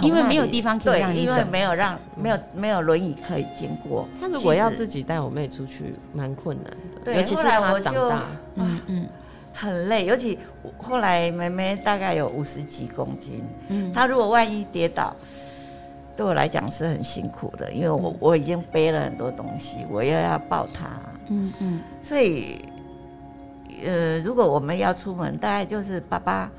[0.00, 4.08] 因为没有地方可以让因为没有让没有没有轮椅可以经过。
[4.20, 7.04] 他如果要自己带我妹出去，蛮困难的。
[7.04, 8.08] 对，后来我就
[8.56, 9.08] 嗯嗯。
[9.56, 10.36] 很累，尤其
[10.78, 15.14] 后来妹妹大概有五十几公斤，嗯，她如果万一跌倒，
[16.16, 20.90] 对我来讲是很辛苦的，因为我我已经背了很多东西，我又要抱她，
[21.28, 22.64] 嗯嗯，所以
[23.86, 26.50] 呃，如果我们要出门，大概就是爸爸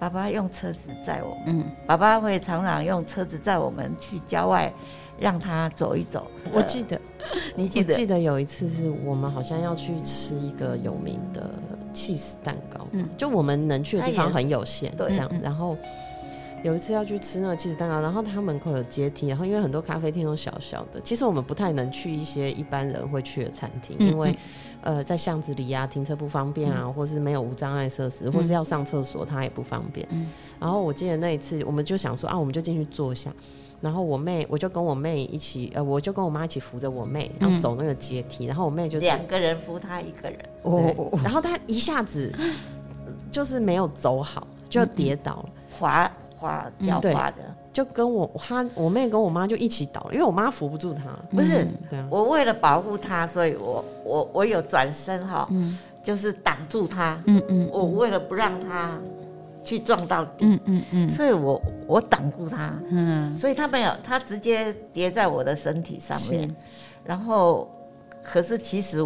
[0.00, 4.72] 爸爸用车子载我们，嗯，爸爸会常常用车子载我们去郊外。
[5.20, 6.26] 让他走一走。
[6.52, 7.00] 我记得，
[7.54, 7.94] 你记得？
[7.94, 11.50] 记得有一次是我们好像要去吃一个有名的
[11.92, 15.30] 起司蛋糕，嗯，就我们能去的地方很有限，对，这样。
[15.42, 15.76] 然后
[16.64, 24.34] 有一次要去吃那个起司蛋糕，然后他门口有阶梯，然后因为很多咖啡厅都小小的，其实我们不太能去一些一般人会去的餐厅，因为
[24.80, 30.06] 呃在巷子里啊停车不方便啊，或是没有无障碍设施，或是要上厕所它也不方便。
[30.58, 33.32] 然后我记得那一次，我们就想说啊，我们就进去坐下。
[33.80, 38.44] 然后我妹，我就跟我妹一起，呃，我就跟我妈一起扶着我妹，然后走那个阶梯。
[38.44, 41.18] 嗯、然后我妹就是两个人扶她一个人，哦。
[41.24, 42.30] 然后她一下子
[43.30, 47.36] 就是没有走好，就跌倒了，滑滑脚滑的，
[47.72, 51.04] 就跟我她我妹跟我妈就一起倒，因为我妈扶不住她。
[51.30, 57.18] 不是，嗯、我为了保护她，所以我我我有转身哈，嗯、就是挡住她。
[57.24, 58.98] 嗯嗯，我为了不让她。
[59.64, 66.54] 去撞到底，嗯嗯嗯，所以我我挡住他，嗯，所以他没有，他直接跌在我的身体上面，
[67.04, 67.70] 然后
[68.22, 68.98] 可是其实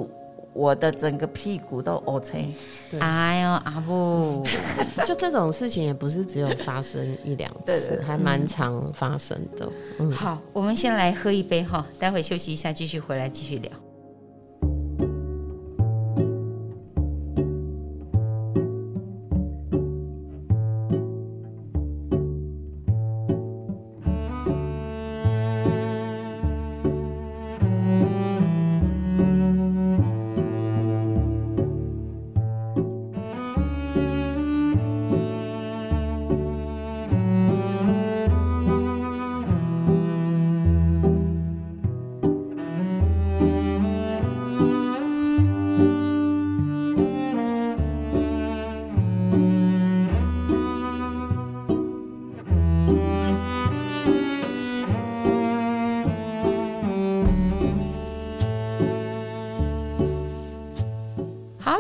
[0.53, 2.55] 我的整个屁股都 OK，
[3.01, 4.47] 哎呦阿布，
[5.05, 9.69] 就这种事情也不是只有发生一两次，还蛮常发生的。
[9.99, 13.71] 嗯，好，我们先来喝一杯哈，待会休息一下，继续回来继续聊。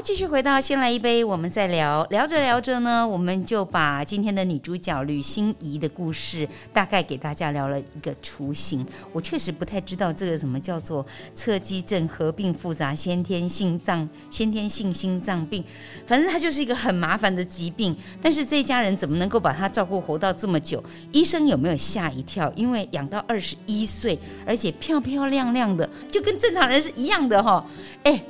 [0.04, 2.04] 继续回到先来一杯，我们再聊。
[2.10, 8.86] 聊着聊着呢，我们就把今天的女主角吕欣怡的故事大概给大家聊了一个雏形。
[9.14, 15.64] 我确实不太知道这个什么叫做侧肌症合并复杂先天性脏先天性心脏病，
[16.06, 17.96] 反正它就是一个很麻烦的疾病。
[18.20, 20.84] 但是这一家人怎么能够把她照顾活到这么久？
[21.12, 22.52] 医生有没有吓一跳？
[22.54, 27.64] 因为养到二十一岁，而且漂漂亮亮的，就跟正常人是一样的哈。
[28.02, 28.22] 哎。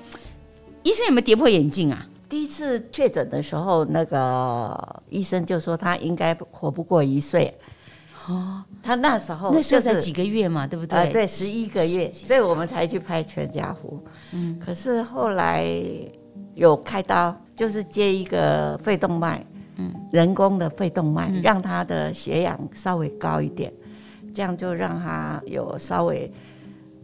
[0.84, 2.06] 医生有没有跌破眼镜啊？
[2.28, 7.52] 第一次确诊的时候，那个医生就说他应该活不过一岁。
[8.28, 10.98] 哦，他那时候、就是、那时候才几个月嘛，对不对？
[10.98, 13.98] 呃、对，十一个月，所以我们才去拍全家福。
[14.32, 15.66] 嗯，可是后来
[16.54, 19.42] 有开刀，就是接一个肺动脉，
[19.76, 23.72] 嗯，人工的肺动脉，嗯、让他的血氧稍微高一点，
[24.34, 26.30] 这样就让他有稍微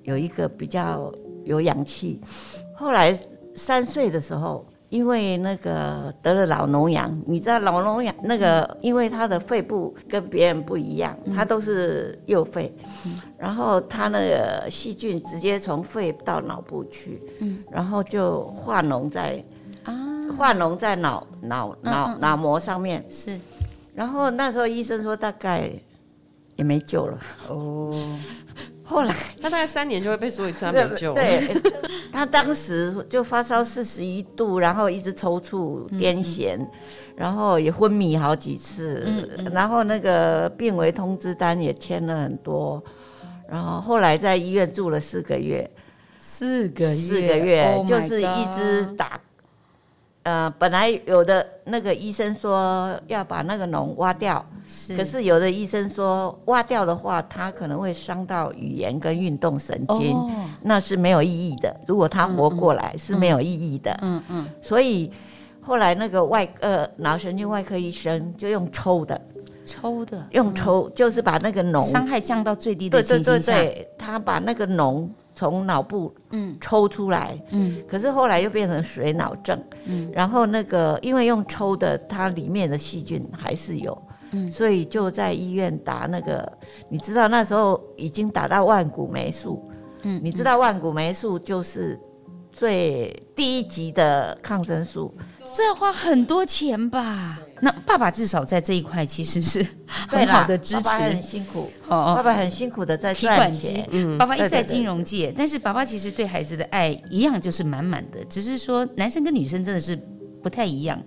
[0.02, 1.10] 有一个比较
[1.46, 2.20] 有氧气。
[2.74, 3.18] 后来。
[3.60, 12.74] 三岁的时候，因为那个得了老脓疡，你知道老脓疡那个，因为他的肺部跟别人不一样，他都是右肺，
[13.36, 17.20] 然后他那个细菌直接从肺到脑部去，
[17.70, 19.44] 然后就化脓在
[19.84, 19.94] 啊，
[20.38, 23.04] 化脓在脑脑脑脑膜上面。
[23.10, 23.38] 是，
[23.94, 25.70] 然后那时候医生说大概
[26.56, 27.18] 也没救了。
[27.50, 27.94] 哦。
[28.90, 31.14] 后来他大概三年就会被说一次他没救。
[31.14, 31.48] 对，
[32.12, 36.68] 他当时就发烧四十一度，然后一直抽搐、癫痫，嗯嗯
[37.14, 42.82] 然后也昏迷好几次，嗯嗯然后那个病危通知单也签了很多，
[43.48, 45.70] 然后后来在医院住了四个月，
[46.20, 49.20] 四个月，四个月就是一直打。
[50.22, 60.30] 呃，本来有的那个医生说要把那个脓挖掉，是，可是有的医生说挖掉的话，他可能会伤到语言跟运动神经，哦，
[60.60, 61.74] 那是没有意义的。
[61.86, 63.98] 如果他活过来是没有意义的。
[64.02, 64.46] 嗯嗯。
[64.60, 65.10] 所以
[65.62, 69.18] 后来那个外呃脑神经外科医生就用抽的，
[69.64, 75.08] 抽的，用抽就是把那个脓伤害降到最低的对对对对，他把那个脓。
[75.48, 76.56] 从脑部嗯。
[76.60, 83.96] 抽出来嗯，可是后来又变成水脑症嗯，然后那个因为用抽的，它里面的细菌还是有
[84.32, 86.52] 嗯，所以就在医院打那个，
[86.90, 89.64] 你知道那时候已经打到万古霉素
[90.02, 91.98] 嗯，你知道万古霉素就是
[92.52, 95.14] 最第一级的抗生素，
[95.56, 97.38] 这要花很多钱吧？
[97.60, 99.66] 那爸爸至少在这一块其实是
[100.08, 103.86] 很好的支持，爸爸很辛苦哦，爸爸很辛苦的在赚钱。
[103.90, 109.94] 嗯，爸爸一直在金融界，但是爸爸其实对孩子的爱一样就是满满的，只是说男生跟女生真的是
[110.42, 110.98] 不太一样，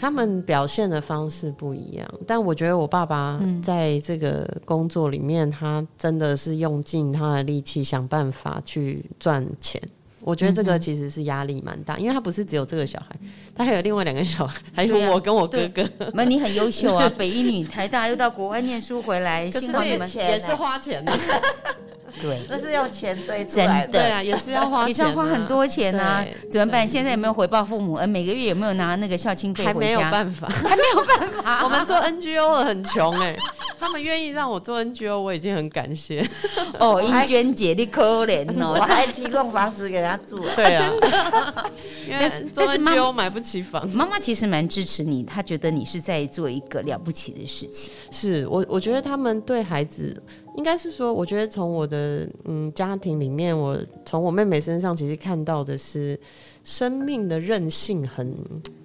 [0.00, 2.08] 他们表现的方式不一样。
[2.26, 9.82] 但我觉得我爸爸在这个工作里面，他真的是用尽他的力气想办法去赚钱。
[10.26, 13.14] 我觉得这个其实是压力蛮大，因为他不是只有这个小孩，
[13.54, 15.88] 他还有另外两个小孩，还有我跟我哥哥。
[16.14, 21.12] 那、啊、你很优秀啊，北一女、台大又到国外念书回来，幸好你们也是花钱的。
[22.20, 26.24] 对，那是要钱堆出来的，对啊，也是要花钱，啊，也是要花很多钱啊。
[26.50, 26.86] 怎么办？
[26.86, 27.94] 现在有没有回报父母？
[27.94, 29.72] 呃，每个月有没有拿那个孝亲费回家？
[29.72, 31.64] 还没有办法，还没有办法。
[31.64, 33.38] 我们做 NGO 很穷哎，欸。
[33.78, 36.26] 他们愿意让我做 NGO，我已经很感谢。
[36.80, 40.38] 哦，英娟姐，你可怜哦， 我还提供房子给他住。
[40.56, 41.70] 对啊，真的。
[42.08, 43.86] 因为做 NGO 买不起房。
[43.90, 47.90] 妈妈其实蛮支持你，她觉得你是在做一个了不起的事情。
[48.10, 50.20] 是我，我觉得他们对孩子，
[50.56, 56.18] 应该是说，我觉得从我的嗯家庭里面，我从我妹妹身上，其实看到的是。
[56.66, 58.36] 生命的韧性很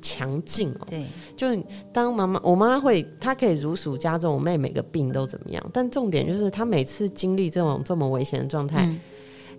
[0.04, 0.88] 强劲哦。
[0.88, 1.04] 对，
[1.36, 1.48] 就
[1.92, 5.70] 当妈妈，我妈妈会，她可以如数家珍，我妹每个病都怎么样。
[5.74, 8.88] 但重点就是，她每次经历这种这么危险的状态，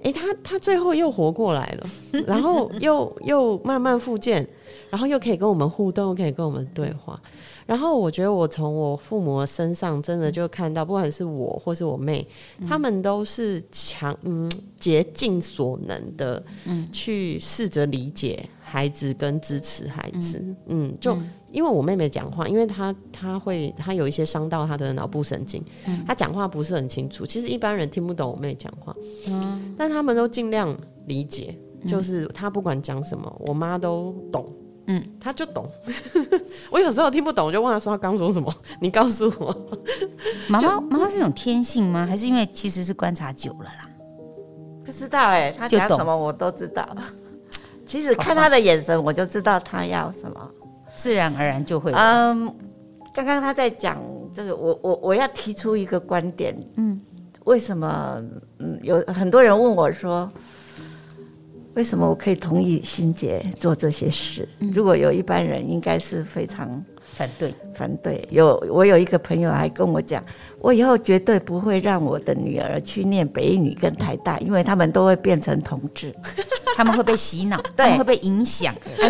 [0.02, 1.86] 哎、嗯，她她最后又活过来了，
[2.26, 4.46] 然后 又又慢慢复健，
[4.90, 7.20] 然后又可以跟我们互动，又可以跟我们对话。
[7.64, 12.26] 然后我觉得我从我父母身上真的就看到，不管是我或是我妹，
[12.58, 16.88] 嗯、他们都是强嗯竭尽所能的嗯。
[16.90, 21.16] 去试着理解孩子跟支持孩子嗯，嗯就
[21.52, 28.94] 因为我妹妹讲话，因为她她会她有一些伤到她的脑部神经，嗯、她讲话不是很清楚，其实一般人听不懂我妹讲话，
[29.28, 30.76] 嗯，但他们都尽量
[31.06, 34.44] 理解，就是她不管讲什么，我妈都懂。
[34.88, 35.64] 嗯，他就懂。
[36.68, 38.52] 我有时候听不懂，我就问他说：“他刚说什么？
[38.82, 39.56] 你告诉我。
[40.48, 42.04] 妈妈”妈妈是一种天性吗？
[42.04, 43.88] 还是因为其实是观察久了啦？
[44.84, 46.84] 不知道哎、欸，他讲什么我都知道。
[47.86, 50.50] 其实看他的眼神，我就知道他要什么，
[51.02, 51.90] 自然而然就会。
[51.92, 52.46] 嗯，
[53.12, 54.00] 刚刚他在讲
[54.32, 56.56] 这个，我我我要提出一个观点。
[56.76, 57.00] 嗯，
[57.44, 58.22] 为什么？
[58.60, 60.30] 嗯，有很多人问我说。
[61.74, 64.46] 为什么我可以同意心杰做这些事？
[64.74, 66.84] 如果有一般人，应该是非常
[67.14, 67.54] 反对。
[67.74, 68.26] 反对。
[68.30, 70.24] 有我有一个朋友还跟我讲，
[70.58, 76.14] 我以后绝对不会让我的女儿去念北一女跟台大，因为他们都会变成同志，
[76.76, 78.74] 他们会被洗脑， 他们会被影响。
[78.98, 79.08] 那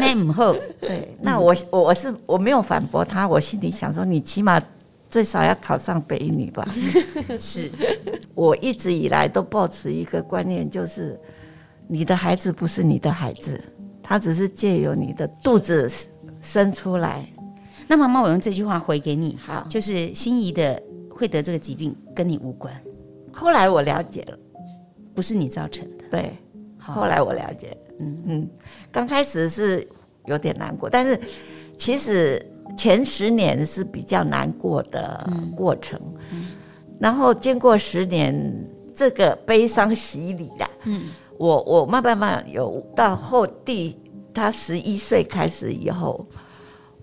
[0.81, 4.61] 对，那我我我是我没有反驳他，我心里想说，你起码
[5.09, 6.67] 最少要考上北一女吧。
[7.39, 7.71] 是
[8.35, 11.19] 我一直以来都抱持一个观念，就是。
[11.89, 13.61] 你的孩子不是你的孩子，
[14.03, 15.91] 他只是借由你的肚子
[16.41, 17.27] 生出来。
[17.93, 22.75] 那妈妈，我用这句话回给你，好，就是心仪的会得这个疾病跟你无关。
[23.31, 24.39] 后来我了解了，
[25.15, 26.05] 不是你造成的。
[26.11, 26.33] 对，
[26.79, 28.51] 后来我了解，嗯嗯，
[28.91, 29.87] 刚开始是
[30.25, 31.21] 有点难过，但是
[31.77, 32.43] 其实
[32.79, 36.47] 前十年是比较难过的过程，嗯，
[36.99, 38.67] 然后经过十年
[38.97, 41.11] 这个悲伤洗礼了，嗯。
[41.37, 43.95] 我我慢慢慢有到后第
[44.33, 46.25] 他十一岁开始以后，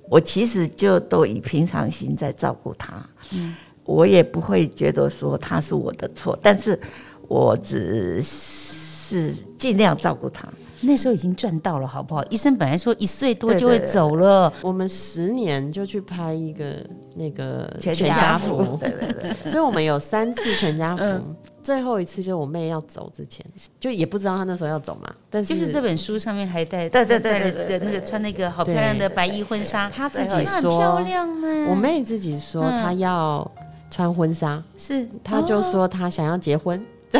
[0.10, 3.56] 我其实就都以平常心在照顾他，嗯，
[3.86, 6.80] 我也不会觉得说他是我的错，但是
[7.28, 10.48] 我只是尽量照顾他。
[10.82, 12.24] 那时候已经赚到了，好不好？
[12.30, 16.76] 医生本来说一岁多就会走了，我们十年就去拍一个
[17.16, 21.04] 那个全家福，对对对， 所以我们有三次全家福。
[21.04, 23.46] 嗯最后一次就是我妹要走之前，
[23.80, 25.14] 就也不知道她那时候要走嘛。
[25.30, 31.68] 但是就是这本书上面还带对对对对那个穿那个好漂亮的白衣婚纱，她自己说漂亮呢。
[31.70, 33.50] 我妹自己说她要
[33.92, 36.84] 穿婚纱，是她就说她想要结婚。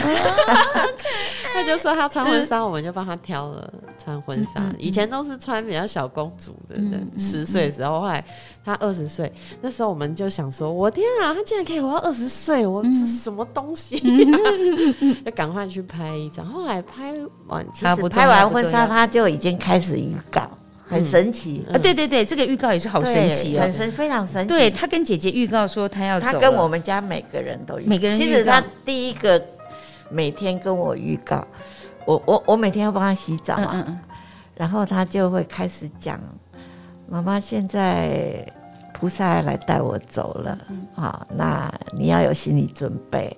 [1.54, 3.74] 他就说他穿婚纱，我们就帮他挑了
[4.04, 4.74] 穿婚纱。
[4.78, 6.76] 以前都是穿比较小公主的，
[7.18, 8.24] 十岁的时候，后来
[8.64, 9.32] 他二十岁，
[9.62, 14.02] 那时候我们就想说，我天啊，他竟然可以活到二十岁，我这是什么东西？
[15.26, 16.46] 要赶快去拍一张。
[16.46, 17.14] 后来拍
[17.48, 20.50] 完，其实拍完婚纱，他就已经开始预告，
[20.86, 21.78] 很神奇啊！
[21.78, 24.50] 对对对，这个预告也是好神奇哦，很神，非常神奇。
[24.50, 29.42] 对，他跟姐姐预告说他要走，他跟我们家每个人都，每个人其实他第一个。
[30.10, 31.46] 每天跟我预告，
[32.06, 34.00] 我我我每天要帮他洗澡啊，嗯嗯，
[34.56, 36.20] 然后他就会开始讲，
[37.08, 38.46] 妈妈现在
[38.94, 40.58] 菩萨来带我走了，
[40.96, 43.36] 好，那你要有心理准备，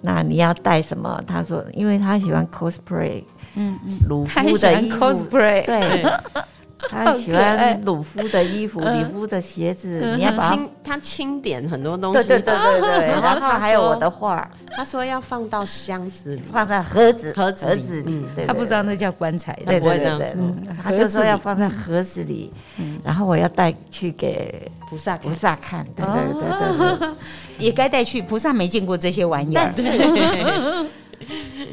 [0.00, 1.22] 那你要带什么？
[1.26, 6.04] 他说，因为他喜欢 cosplay，嗯嗯，鲁夫的，cosplay，对。
[6.90, 10.14] 他喜欢鲁夫的衣服，鲁夫的鞋子。
[10.16, 13.06] 你要把他清点很多东西，对对对对对。
[13.20, 18.26] 然后还有我的画， 他说要放到箱子里，放在盒子盒子盒子里。
[18.46, 20.36] 他不知道那叫棺材，对对对。
[20.82, 22.52] 他就说要放在盒子里，
[23.02, 25.84] 然后我要带去给菩萨菩萨看。
[25.96, 27.08] 对对对对对，
[27.58, 28.20] 也该带去。
[28.22, 29.72] 菩萨没见过这些玩意儿。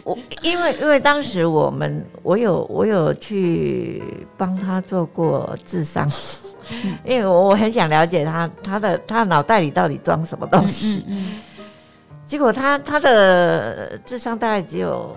[0.04, 4.02] 我因为因为当时我们我有我有去
[4.38, 6.10] 帮他做过智商，
[7.04, 11.06] 因为我我很想了解他他的他脑袋里到底装什么东西，
[12.26, 15.16] 结果他他的智商大概只有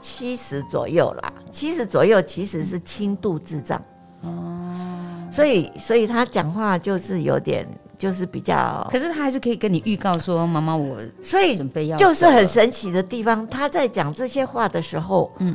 [0.00, 3.82] 七十左右啦，七十左右其实是轻度智障。
[4.22, 7.66] 哦，所以所以他讲话就是有点。
[7.98, 13.46] 就是比较，可是他还是可以跟你预告说，妈妈，我所以准备要，就是很神奇的地方。
[13.48, 15.54] 他在讲这些话的时候，嗯，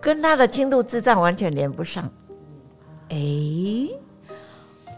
[0.00, 2.04] 跟他的轻度智障完全连不上，
[3.10, 3.98] 哎、欸。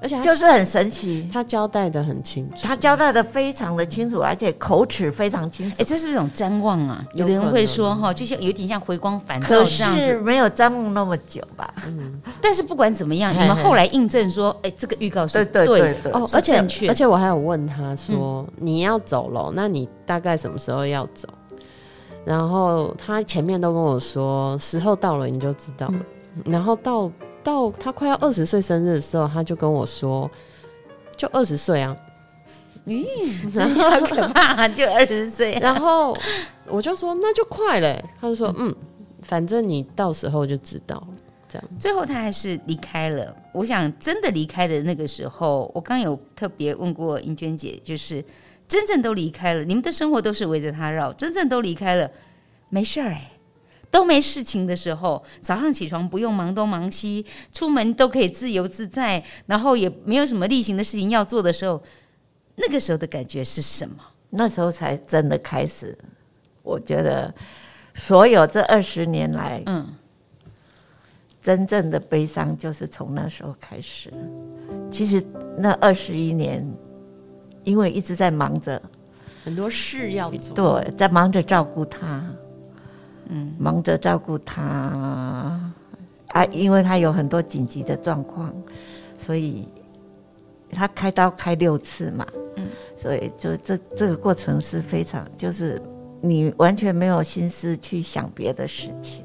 [0.03, 5.77] 而且就是很神奇，他交代的很清楚，他交代的非常的清楚，而且口齿非常清楚。
[5.79, 7.05] 哎，这是不是一种瞻望啊？
[7.13, 10.01] 有的人会说哈，就像有点像回光返照这样子。
[10.01, 11.71] 可是没有瞻望那么久吧？
[11.87, 12.19] 嗯。
[12.41, 15.67] 但是不管怎么样，你们后来印证说，哎，这个预告是对
[16.03, 16.57] 的哦，而且
[16.89, 21.29] 而且我还有问他说，你要走了，那你大概什么时候要走？
[22.25, 26.01] 然后他前面都跟我说，时候到了你就知道了。
[26.47, 27.13] 然后到。
[27.43, 30.31] 到他快要二十岁生日的时候，他就跟我说
[31.17, 31.97] ：“就二十岁啊，
[32.87, 33.05] 咦，
[33.79, 36.17] 好可怕，就二十岁。”然后
[36.67, 38.75] 我就说：“那就快了。”他就说：“嗯，
[39.23, 41.07] 反正你到时候就知道。”
[41.49, 43.35] 这样，最后他还是离开了。
[43.53, 48.25] 我想，真的离开的那个时候，我刚有特别问过英娟姐，就是
[48.69, 52.09] 真正都离开了，你们的生活都是围着他绕，真正都离开了，
[52.69, 53.33] 没事儿哎。
[53.91, 61.83] 都没事情的时候，早上起床不用忙东忙西，出门都可以自由自在，然后也没有什么例行的事情要做的时候，
[62.57, 63.97] 那个时候的感觉是什么？
[64.31, 65.99] 那时候才真的开始。
[66.63, 67.35] 我觉得，
[67.95, 69.89] 所有这二十年来，嗯，
[71.43, 74.13] 真正的悲伤就是从那时候开始。
[74.93, 75.21] 其实
[75.57, 76.65] 那二十一年，
[77.65, 78.81] 因为一直在忙着
[79.43, 82.25] 很多事要做，对，在忙着照顾他。
[83.31, 85.59] 嗯，忙着照顾他。
[86.33, 88.55] 啊，因为他有很多紧急的状况，
[89.19, 89.67] 所以
[90.71, 92.25] 他开刀开六次嘛，
[92.55, 95.83] 嗯，所以就这这个过程是非常，就是
[96.21, 99.25] 你完全没有心思去想别的事情，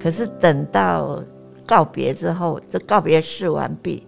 [0.00, 1.22] 可是等到
[1.64, 4.04] 告别之后，这告别式完毕，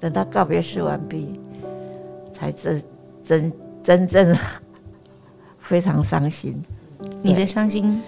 [0.00, 1.38] 等到告别式完毕，
[2.32, 2.82] 才真
[3.22, 3.52] 真
[3.84, 4.34] 真正
[5.60, 6.58] 非常伤心。
[7.20, 8.00] 你的伤心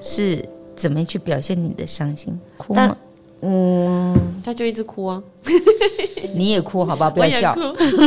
[0.00, 0.44] 是
[0.76, 1.58] 怎么去表现？
[1.58, 2.96] 你的伤心哭吗？
[3.42, 5.22] 嗯，他就一直哭啊。
[6.34, 7.10] 你也哭好不好？
[7.10, 7.54] 不要笑。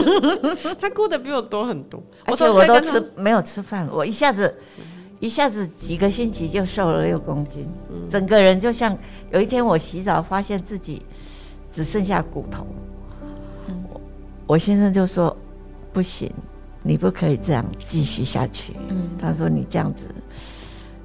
[0.79, 4.53] 他哭的比我多很多，而且我都吃没有吃饭，我一下子
[5.19, 7.67] 一下子几个星期就瘦了六公斤，
[8.09, 8.97] 整个人就像
[9.31, 11.01] 有一天我洗澡发现自己
[11.71, 12.65] 只剩下骨头。
[14.45, 15.35] 我先生就说
[15.91, 16.31] 不行。
[16.85, 18.73] 你不可以这样继续下去。
[18.89, 20.03] 嗯，他说你这样子，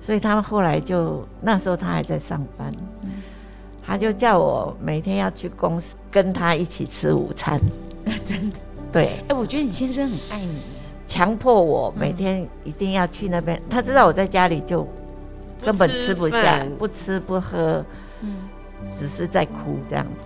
[0.09, 3.11] 所以他后来就那时候他还在上班，嗯，
[3.84, 7.61] 他就叫我每天要去公司跟他一起吃午餐。
[8.24, 8.59] 真的？
[8.90, 9.04] 对。
[9.04, 10.62] 哎，欸，我觉得你先生很爱你，
[11.06, 13.59] 强迫我每天一定要去那边。
[13.59, 14.88] 嗯，他知道我在家里就
[15.62, 17.84] 根本吃不下，不吃不喝，
[18.22, 18.34] 嗯，
[18.98, 20.24] 只是在哭这样子。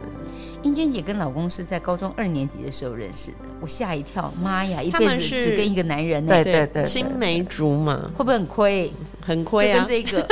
[0.63, 6.33] 英娟姐跟老公是在高中二年级的时候认识的，我吓一跳，妈呀，一辈子只跟一个男人呢？
[6.33, 8.93] 对对对，青梅竹马，会不会很亏？
[9.21, 10.27] 很亏啊，跟这个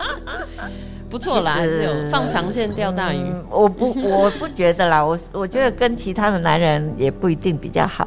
[1.08, 3.18] 不错啦，有放长线钓大鱼。
[3.18, 8.06] 嗯，我不，我不觉得啦，我我觉得跟其他的男人也不一定比较好。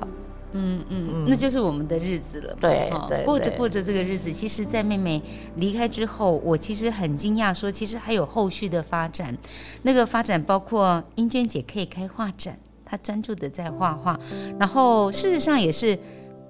[0.55, 2.55] 嗯嗯，那就是我们的日子了。
[2.59, 5.21] 对对，过着过着这个日子，其实，在妹妹
[5.57, 9.37] 离开之后，我其实很惊讶，说其实还有后续的发展。
[9.83, 14.19] 那个发展包括英娟姐可以开画展，她专注的在画画，
[14.57, 15.97] 然后事实上也是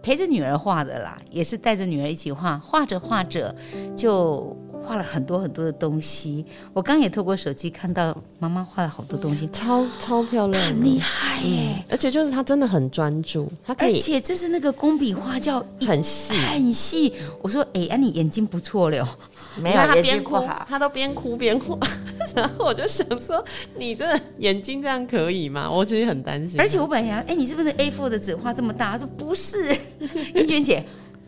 [0.03, 3.55] 陪着女儿画的啦，也是带着女儿一起画，画着画着
[3.95, 4.55] 就。
[4.85, 11.83] 画了很多很多的东西，我刚也透过手机看到妈妈画了好多东西，超超漂亮，很厉害耶、嗯！
[11.89, 17.13] 而且就是她真的很专注，她可以，而且这是那个工笔画叫很细很细。
[17.41, 19.17] 我说，哎、欸，啊，你眼睛不错了，
[19.59, 21.77] 没有，他边哭，他都边哭边画。
[22.35, 23.43] 然后我就想说，
[23.77, 24.05] 你这
[24.39, 25.71] 眼睛这样可以吗？
[25.71, 26.59] 我其实很担心。
[26.59, 28.91] 而且我本来想，哎、欸，你是不是 A4 的纸画这么大？
[28.91, 29.75] 他说不是，
[30.35, 30.83] 英娟姐。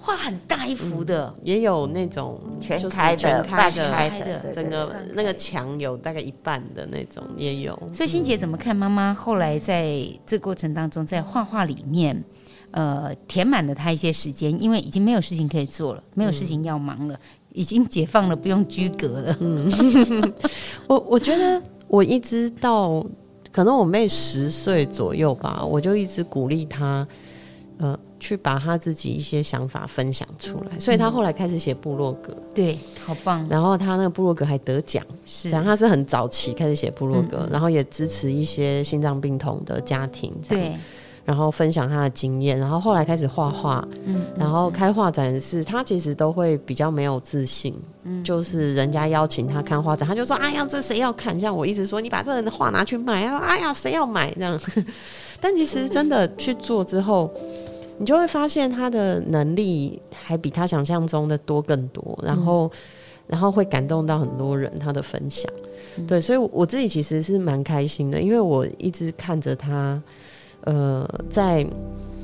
[0.07, 7.77] 画很大一幅的，嗯、也有那种全开的、全开的、开的，整个那个墙有大概一半的那种也有。
[7.93, 12.23] 所以欣姐怎么看妈妈后来在这过程当中，在画画里面，
[12.71, 17.19] 呃，填满了她一些时间，因为已经没有事情可以做了，没有事情要忙了，嗯、
[17.51, 19.37] 已经解放了，不用居格了。
[19.41, 19.69] 嗯，
[20.87, 23.05] 我我觉得我一直到
[23.51, 27.05] 可能我妹十岁左右吧，我就一直鼓励她，
[27.79, 27.99] 呃。
[28.27, 33.47] 去把他自己一些想法分享出来，所以他后来开始写部落格，对，好棒。
[33.49, 40.75] 然后他那个部落格还得奖，是，讲他是很早期开始写部落格，然后也支持一些心脏病童的家庭，对。
[41.23, 54.57] 然后分享他的经验，然后后来开始画画，嗯，然后开画展是，他其实都会比较没有自信，嗯，就是人家邀请他看画展，他就说：“哎呀，这谁要看？”像我一直说：“你把这人的画拿去卖。”他说：“哎呀，谁要买？”这样。
[55.41, 57.29] 但其实真的去做之后。
[57.99, 62.71] 你就会发现他的能力还比他想象中的多更多，然后，嗯、
[63.27, 64.71] 然后会感动到很多人。
[64.79, 65.51] 他的分享，
[65.97, 70.01] 嗯、对，所以我自己其实是蛮开心的，因为我一直看着他，
[70.61, 71.65] 呃，在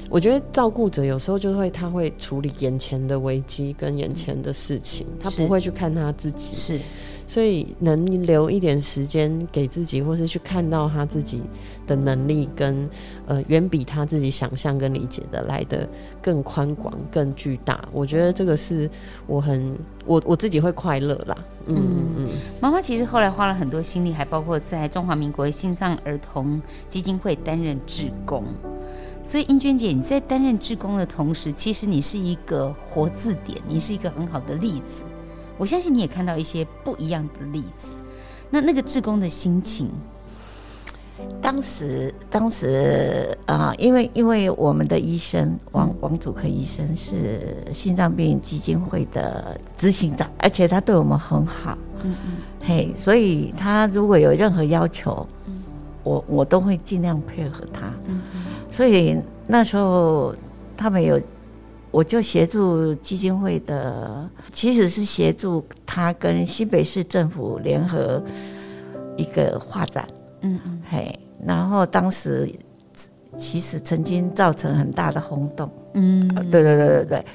[0.10, 6.80] 我觉得照顾者有时候就会他会处理眼前的危机跟眼前的事情，他不会去看他自己，是。
[7.28, 11.42] 所以能留一点时间给自己，或是去看到他自己
[11.88, 12.90] 的能力跟，跟
[13.28, 15.88] 呃远比他自己想象跟理解的来的
[16.22, 17.88] 更宽广、更巨大。
[17.92, 18.90] 我觉得这个是
[19.28, 21.38] 我很我我自己会快乐啦。
[21.66, 22.28] 嗯嗯，
[22.62, 28.44] 妈妈其实后来花了很多心力，还包括在中华民国心脏儿童基金会担任志工。
[29.24, 35.04] 所以英娟姐，你在担任志工的同时，其实你是一个活字典，你是一个很好的例子。
[35.58, 37.94] 我相信你也看到一些不一样的例子。
[38.50, 39.90] 那那个志工的心情，
[41.42, 51.78] 当时当时啊、呃，因为因为我们的医生王王祖科医生是心脏病基金会的执行长，而且他对我们很好。
[52.04, 52.34] 嗯嗯。
[52.64, 55.64] 嘿，所以他如果有任何要求，嗯、
[56.04, 57.88] 我我都会尽量配合他。
[58.08, 58.42] 嗯嗯。
[58.72, 60.36] 所以那时候
[60.78, 61.20] 他们有。
[61.94, 68.20] 我就协助基金会的，其实是协助他跟新北市政府联合
[69.16, 70.08] 一个画展，
[70.42, 72.52] 嗯嗯，嘿，然后当时
[73.38, 77.26] 其实曾经造成很大的轰动，嗯，对对对对对，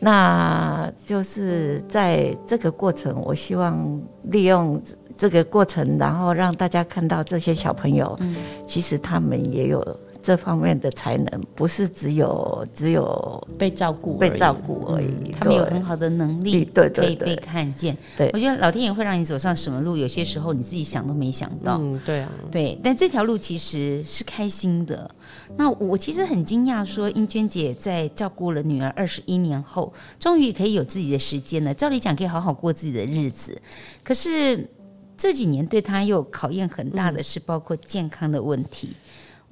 [0.00, 4.82] 那就是在这个过程，我希望利用
[5.16, 8.34] 这个过程，然后让大家看到这些小朋友，嗯，
[8.66, 9.80] 其实他们也有。
[10.22, 17.96] 这方面的才能不是只有只有被照顾被照顾而已，嗯，他们有很好的能力，对，可以被看见。
[18.16, 21.76] 对，我觉得老天爷会让你走上什么路，有些时候你自己想都没想到。
[21.80, 22.78] 嗯，对啊，对。
[22.84, 25.10] 但这条路其实是开心的。
[25.56, 31.74] 那我其实很惊讶，说英娟姐在照顾了女儿二十一年后，终于可以有自己的时间了。
[31.74, 33.60] 照理讲，可以好好过自己的日子。
[34.04, 34.68] 可是
[35.16, 38.90] 这几年对她又考验很大的是，包括健康的问题。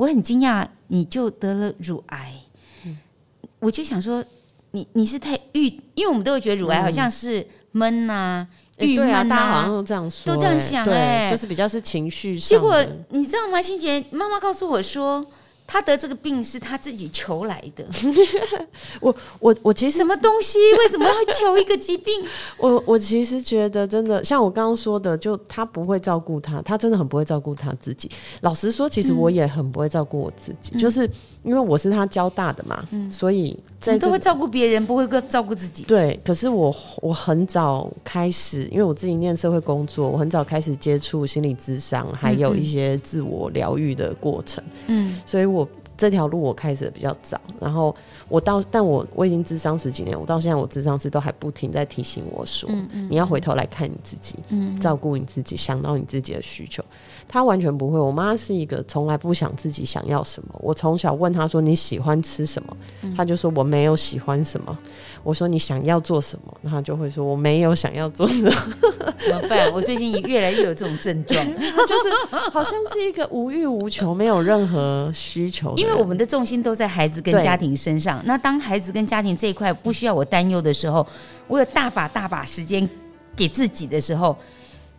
[0.00, 2.32] 嗯我很惊讶，你就得了乳癌，
[2.86, 2.96] 嗯、
[3.58, 4.24] 我就想说，
[4.70, 8.48] 你你是太郁，因为我们都会觉得乳癌好像是闷呐、啊、
[8.78, 12.40] 郁闷呐，大家好像都这样说，都这样想哎、欸，就是比较是情绪。
[12.40, 15.26] 结果你知道吗，欣姐妈妈告诉我说。
[15.72, 17.86] 他得这个病是他自己求来的。
[19.00, 20.58] 我我我其实什么东西？
[20.78, 22.26] 为什么要求一个疾病？
[22.58, 28.10] 我我其实觉得真的，像我刚刚说的，就他不会照顾他，他真的很不会照顾他自己。
[28.40, 31.08] 老实说，其实我也很不会照顾我自己，嗯、就是
[31.44, 33.56] 因为我是他教大的嘛，嗯、所以
[33.86, 35.84] 你都会照顾别人，不会照顾自己。
[35.84, 44.62] 对，可是我我很早开始，因为我自己念社会工作，我很早开始接触心理咨商，还有一些自我疗愈的过程。
[44.86, 45.68] 嗯，所以我。
[46.00, 47.94] 这条路我开始的比较早，然后
[48.26, 56.82] 我到，但我我已经智商十几年，我到现在我智商师都还不停在提醒我说，嗯嗯、你要回头来看你自己，嗯、照顾你自己，想到你自己的需求。
[57.28, 58.00] 他完全不会。
[58.00, 60.48] 我妈是一个从来不想自己想要什么。
[60.58, 64.76] 我从小问他说，你喜欢吃什么，嗯、他就说我没有喜欢什么。
[65.22, 68.50] 我说你想要做什么，他就会说我没有想要做什么。
[69.20, 69.70] 怎么办？
[69.74, 75.74] 我最近越来越有这种症状， 就是好像是一个无欲无求、没有任何需求。
[75.76, 78.20] 因为我们的重心都在孩子跟家庭身上。
[78.24, 81.06] 那当孩子跟家庭这一块不需要我担忧的时候，
[81.46, 82.88] 我有大把大把时间
[83.36, 84.36] 给自己的时候。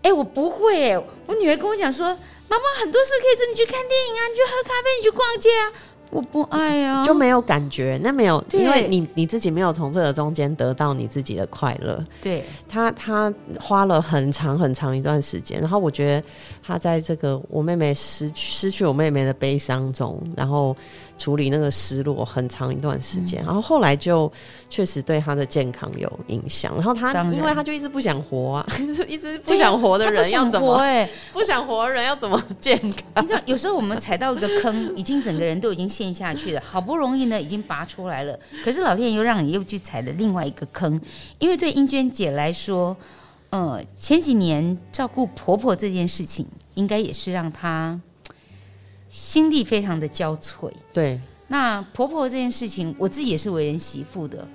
[0.04, 1.04] 哎、欸，我不会哎！
[1.28, 2.08] 我女儿跟我讲说，
[2.48, 5.72] 妈妈很多事可以跟你去看电影啊，你去喝咖啡，你去逛街啊。
[6.12, 12.03] 我不爱啊，就没有感觉，那没有，因为你你自己没有从这个中间得到你自己的快乐。
[12.22, 16.28] 对，他他花了很长很长一段时间，然后我觉得
[16.62, 20.76] 他在这个我妹妹失去失去我妹妹的悲伤中，然后。
[21.22, 24.32] 处理那个失落很长一段时间，嗯、然后后来就
[24.69, 26.74] 确实对他的健康有影响。
[26.74, 28.67] 然后他因为他就一直不想活啊，
[29.07, 30.74] 一直不想活的人要怎么？
[30.78, 33.24] 哎， 不想活的人要怎么健康？
[33.24, 40.99] 你知道，有时候我们踩到一个坑，已经整个人都已经陷下去了，好不容易呢已经拔出来了，可是老天爷又让你又去踩了另外一个坑。
[41.38, 42.97] 因为对英娟姐来说，
[43.51, 47.99] 呃，前几年照顾婆婆这件事情，应该也是让她。
[49.12, 51.20] 心力非常的交瘁，对。
[51.49, 54.47] 那婆婆这件事情，我自己也是为人媳妇的，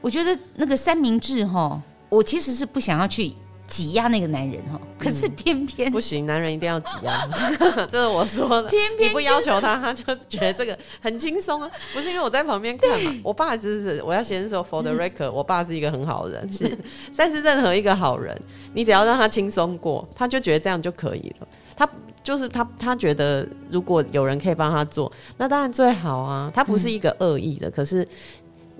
[0.00, 3.32] 我觉得那个三明治哈，我其实是不想要去
[3.66, 7.26] 挤压那个男人哈，可是偏偏、嗯、不行，男人一定要挤压，
[7.90, 8.68] 这是我说的。
[8.68, 11.68] 偏偏、就是、你不要求他，他就觉得这个很轻松啊。
[11.92, 16.78] 不是因为我在旁边看嘛，我爸只是我要先说 for the record，、嗯、我爸是一个很好人，是。
[17.16, 18.40] 但是任何一个好人，
[18.74, 21.48] 你只要让他轻松过，他就觉得这样就可以了。
[21.76, 21.88] 他。
[22.28, 26.52] 就是他，他觉得如果有人可以帮他做，那当然最好啊。
[26.54, 28.06] 他不是一个恶意的，嗯、可是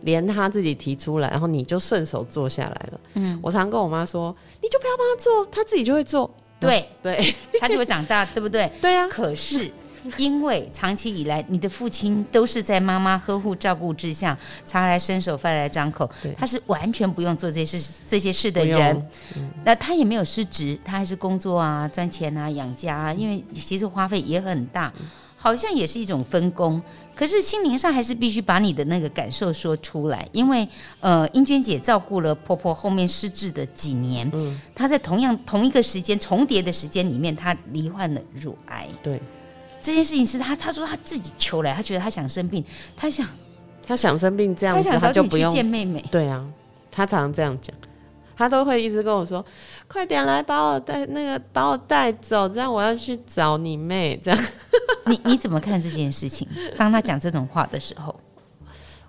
[0.02, 3.00] 连他自己提出来，然后你就顺手做下来了。
[3.14, 6.30] 嗯，我常跟我妈说，你就不要帮他做，他自己就会做。
[6.60, 8.70] 对对，对 他就会长大，对不对？
[8.82, 9.08] 对啊。
[9.08, 9.70] 可是。
[10.18, 14.36] 因为长期以来，你的父亲都是在妈妈呵护照顾之下，
[14.66, 19.08] 茶来伸手，饭来张口，他是完全不用做这些事这些事的人。
[19.36, 23.12] 嗯、那他也没有失职，他还是工作啊，赚钱啊，养家啊。
[23.12, 24.92] 因为其实花费也很大，
[25.36, 26.80] 好像也是一种分工。
[27.14, 30.68] 可是心灵上还是必须把你的那个感受说出来，因为
[31.00, 38.86] 呃，英娟姐照顾了婆婆后面失智的几年，嗯，她在同样同一个时间重叠的时间里面，她罹患了乳癌。
[39.02, 39.20] 对。
[39.88, 42.62] 这件事情是他，他说他自己求来，他觉得他想生病，
[42.94, 43.26] 他想，
[43.86, 46.04] 他想生病这样子，他，就不用见妹妹。
[46.10, 46.46] 对啊，
[46.90, 47.74] 他常常这样讲，
[48.36, 49.42] 他都会一直跟我说
[49.88, 54.38] ：“快点来把我带那个把我带走，这样我要去找你妹。”这样，
[55.06, 56.46] 你你怎么看这件事情？
[56.76, 58.14] 当他讲这种话的时候，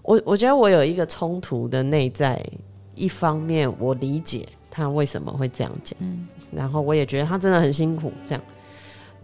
[0.02, 2.42] 我我觉得我有一个冲突的内在，
[2.96, 8.42] 一方面我理解他为什么会这样讲，嗯，然后我也觉得他真的很辛苦，这样。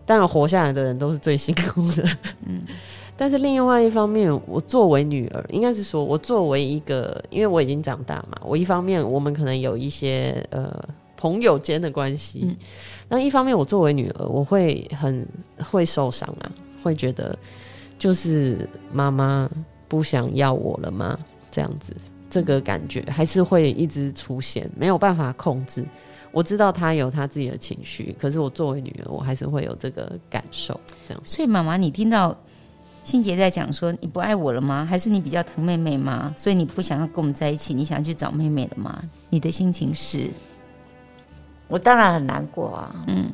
[0.06, 2.08] 当然，活下来的人都是最辛苦的。
[2.46, 2.62] 嗯，
[3.18, 10.72] 但是另外一方面，我作为女儿，应该是说，我作为一个，因为我已经长大嘛，我一方面我们可能有一些呃
[11.18, 12.56] 朋友间的关系，嗯，
[13.10, 15.28] 那一方面我作为女儿，我会很
[15.72, 16.52] 会受伤啊，
[16.84, 17.38] 会觉得
[17.98, 19.50] 就是妈妈
[19.88, 21.18] 不想要我了吗？
[21.52, 21.94] 这样子，
[22.30, 25.84] 这个感觉还是会一直出现，没有办法控制。
[26.36, 30.78] 我知道他有他自己的情绪，可是我作为女儿，我还是会有这个感受。
[31.08, 32.38] 这样，所以妈妈，你听到
[33.06, 34.86] 心杰在讲说你不爱我了吗？
[34.86, 36.34] 还是你比较疼妹妹吗？
[36.36, 39.02] 所以你不想要跟我们在一起，你想要去找妹妹了吗？
[39.30, 40.30] 你的心情是？
[41.70, 43.06] 我当然很难过啊。
[43.08, 43.32] 嗯，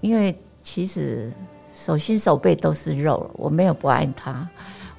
[0.00, 1.32] 因为其实
[1.72, 4.48] 手心手背都是肉，我没有不爱他，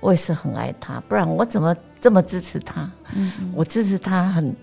[0.01, 2.91] 我也是很爱他，不然我怎么这么支持他？
[3.13, 4.53] 嗯，我支持他很。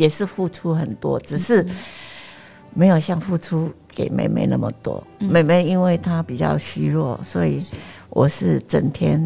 [0.00, 1.66] 也是付出很多，只是
[2.72, 5.06] 没有像付出给妹妹那么多。
[5.18, 7.62] 嗯、妹妹因为她比较虚弱，所以
[8.08, 9.20] 我是整天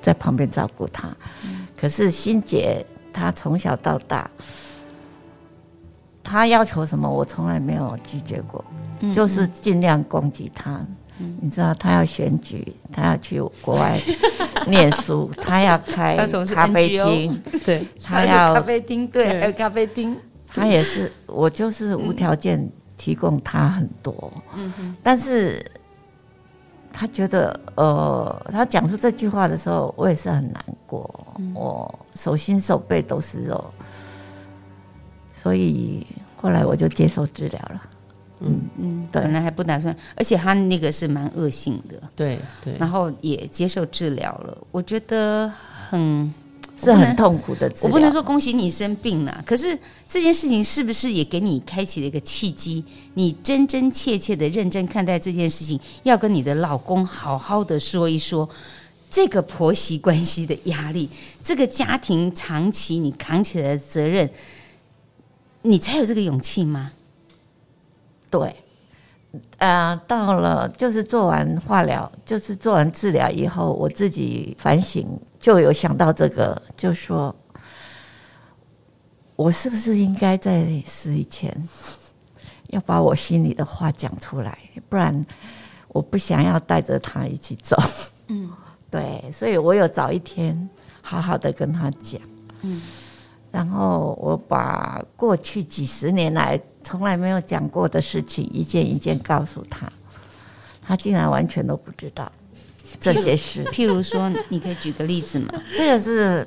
[0.00, 1.14] 在旁边照顾她。
[1.44, 2.82] 嗯、可是欣姐
[3.12, 4.30] 她从小到大，
[6.22, 8.64] 她要求什么我从来没有拒绝过，
[9.02, 10.82] 嗯、就是尽量供给她。
[11.18, 14.00] 嗯、你知道他要选举，他要去国外
[14.66, 16.16] 念书， 他要开
[16.54, 20.16] 咖啡厅，对，他要咖啡厅，对，还有咖啡厅。
[20.46, 24.32] 他也是，我就是无条件提供他很多。
[24.54, 24.96] 嗯哼。
[25.02, 25.64] 但是
[26.92, 31.08] 他觉得，呃，他讲出这句话的时候，我也是很难过。
[31.38, 33.62] 嗯、我手心手背都是肉，
[35.32, 37.82] 所以后来我就接受治疗了。
[38.40, 45.52] 嗯嗯，对，本来还不打算，而且他那个是蛮恶性的，对对，然后也接受治疗了，我觉得
[45.90, 46.32] 很
[46.78, 47.72] 是很痛苦的。
[47.82, 49.76] 我不能说恭喜你生病了，可是
[50.08, 52.84] 这件事情是不是也给你开启了一个契机？
[53.14, 58.48] 你真真切切的认真看待这件事情，要跟你的老公好好的说一说
[59.10, 61.10] 这个婆媳关系的压力，
[61.42, 64.30] 这个家庭长期你扛起来的责任，
[65.62, 66.92] 你才有这个勇气吗？
[68.30, 68.54] 对，
[69.58, 75.06] 呃，到了就是做完化疗，就是做完治疗以后，我自己反省，
[75.40, 77.34] 就有想到这个，就说，
[79.36, 81.50] 我是不是应该在死以前，
[82.68, 84.58] 要把我心里的话讲出来，
[84.88, 85.24] 不然
[85.88, 87.76] 我不想要带着他一起走。
[88.26, 88.50] 嗯，
[88.90, 90.68] 对，所以我有早一天
[91.00, 92.20] 好好的跟他讲。
[92.62, 92.82] 嗯。
[93.50, 99.90] 然后我把过去几十年来从来没有讲过的事情一件一件告诉他，
[100.86, 102.30] 他竟然完全都不知道
[103.00, 103.64] 这些事。
[103.72, 105.48] 譬如说，你可以举个例子吗？
[105.74, 106.46] 这个是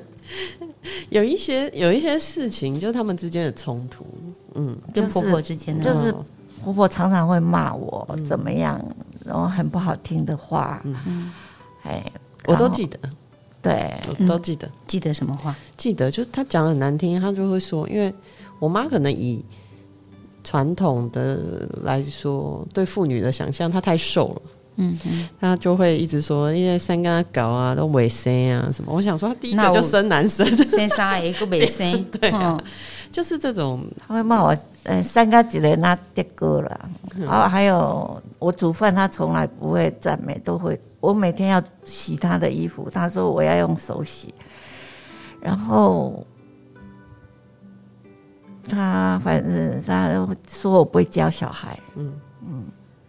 [1.10, 4.06] 有一些有一些事情，就是他们之间的冲突，
[4.54, 6.14] 嗯，跟婆婆之间的，就是
[6.62, 8.80] 婆婆常常会骂我怎么样，
[9.24, 11.32] 然后很不好听的话，嗯，
[11.82, 12.04] 哎，
[12.46, 12.98] 我都记得。
[13.62, 15.54] 对，都都记得、嗯，记得什么话？
[15.76, 18.12] 记得就是他讲的很难听，他就会说，因为
[18.58, 19.44] 我妈可能以
[20.42, 21.38] 传统的
[21.84, 24.42] 来说，对妇女的想象，她太瘦了，
[24.78, 28.92] 嗯哼，她就会一直说，因为三跟他搞啊，都尾生啊什么。
[28.92, 32.70] 我想说，她第一个就生男生，生啥一个尾生， 对、啊，嗯、
[33.12, 40.80] 就是这种，他会骂我，呃，三个几的那的哥了，然后还有我煮饭，他从来不会赞美，都会。
[41.02, 44.32] 我每天要洗他的衣服，他说我要用手洗，
[45.40, 46.24] 然后
[48.70, 50.08] 他反正他
[50.48, 52.12] 说我不会教小孩，嗯
[52.46, 52.64] 嗯，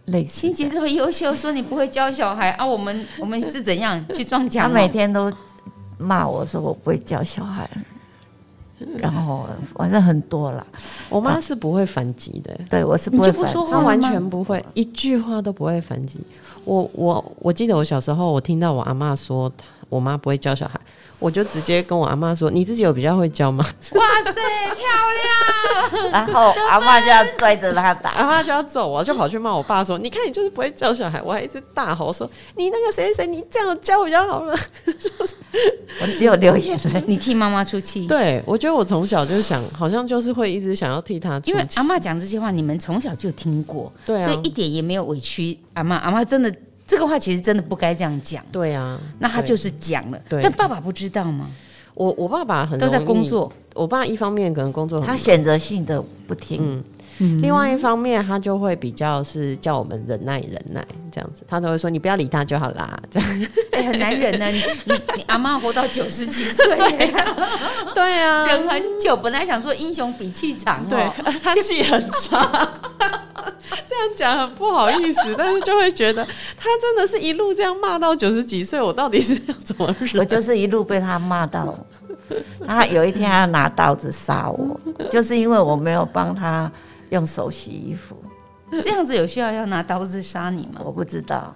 [0.06, 0.40] 类似。
[0.40, 2.66] 清洁这么优秀，说你不会教小孩啊？
[2.66, 4.68] 我们我们是怎样 去撞墙？
[4.68, 5.32] 他每天都
[5.96, 7.70] 骂我说我不会教小孩，
[8.98, 10.66] 然后反正很多了。
[11.08, 16.18] 我妈是不会反击的，对我是不会反击，她完全不会，一句话都不会反击。
[16.64, 19.52] 我我我记得我小时候，我听到我阿嬷说，
[19.88, 20.80] 我妈不会教小孩，
[21.18, 26.10] 我就直接跟我阿妈说：“你自己有比较会教吗？” 哇塞，漂亮！
[26.10, 34.54] 然后阿妈就要拽着他打， 阿妈就要走啊，就跑去骂我爸说：“你看你就是不会教小孩。”我还一直大吼说：“你那个谁谁，你这样教比较好了。
[36.02, 38.06] ”我只有流眼泪，你替妈妈出气。
[38.06, 41.50] 对，我觉得我从小就想，好像就是会一直想要替他出气。
[41.52, 45.96] 因为阿妈讲这些话，你们从小就听过，对啊，所以一点也没有委屈阿妈。
[45.96, 46.54] 阿妈真的。
[46.86, 48.44] 这个话其实真的不该这样讲。
[48.52, 50.20] 对啊，那他就是讲了。
[50.28, 51.48] 对，但爸爸不知道吗？
[51.94, 53.52] 我我爸爸很都在工作。
[53.74, 56.58] 我爸一方面可能工作，他选择性的不听。
[56.60, 56.84] 嗯
[57.18, 57.40] 嗯。
[57.42, 62.98] 另外一方面，他就会比较是叫我们忍耐忍耐这样子，他都会说你不要理他就好啦。
[63.10, 63.46] 这样。
[63.72, 64.46] 哎，很难忍呢。
[64.48, 66.76] 你你你阿妈活到九十几岁。
[67.94, 68.46] 对啊。
[68.46, 71.04] 忍很久，本来想说英雄比气长，对，
[71.42, 72.68] 他气很差。
[73.88, 76.24] 这样讲很不好意思，但是就会觉得
[76.56, 80.18] 他真的是一路这样骂到九十几岁，我到底是要怎么忍？
[80.18, 81.74] 我就是一路被他骂到，
[82.66, 84.78] 他有一天他要拿刀子杀我，
[85.10, 86.70] 就是因为我没有帮他
[87.14, 88.16] 用手洗衣服。
[88.82, 90.80] 这样子有需要要拿刀子杀你吗？
[90.84, 91.54] 我不知道，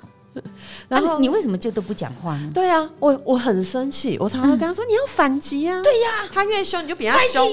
[0.89, 2.51] 然后你为什么就都不讲话呢？
[2.55, 7.51] 对啊，我我很生气，我常常跟他说：“你要反击啊！”对呀，他越凶你就比他凶，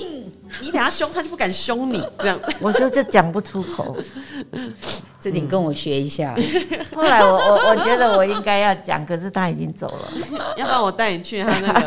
[0.61, 3.97] 你比他凶他就不敢凶你，这样 我就就讲不出口。
[5.19, 6.35] 这点跟我学一下。
[6.93, 10.07] 后来我我我觉得我应该要讲，可是他已经走了。
[10.55, 11.81] 要不然我带你去他那个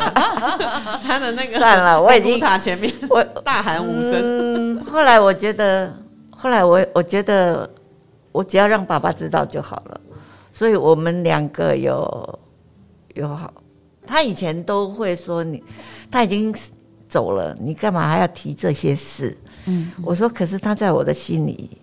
[1.07, 4.13] 他的那个算了，我已经 塔前面，我大喊五声。
[4.21, 5.95] 嗯，后来我觉得，
[6.41, 7.69] 后来我我觉得，
[8.31, 9.99] 我只要让爸爸知道就好了。
[10.53, 12.39] 所以我们两个有
[13.15, 13.53] 有好，
[14.07, 15.61] 他以前都会说你，
[16.09, 16.55] 他已经
[17.09, 19.37] 走了，你干嘛还要提这些事？
[19.65, 21.77] 嗯，我说可是他在我的心里，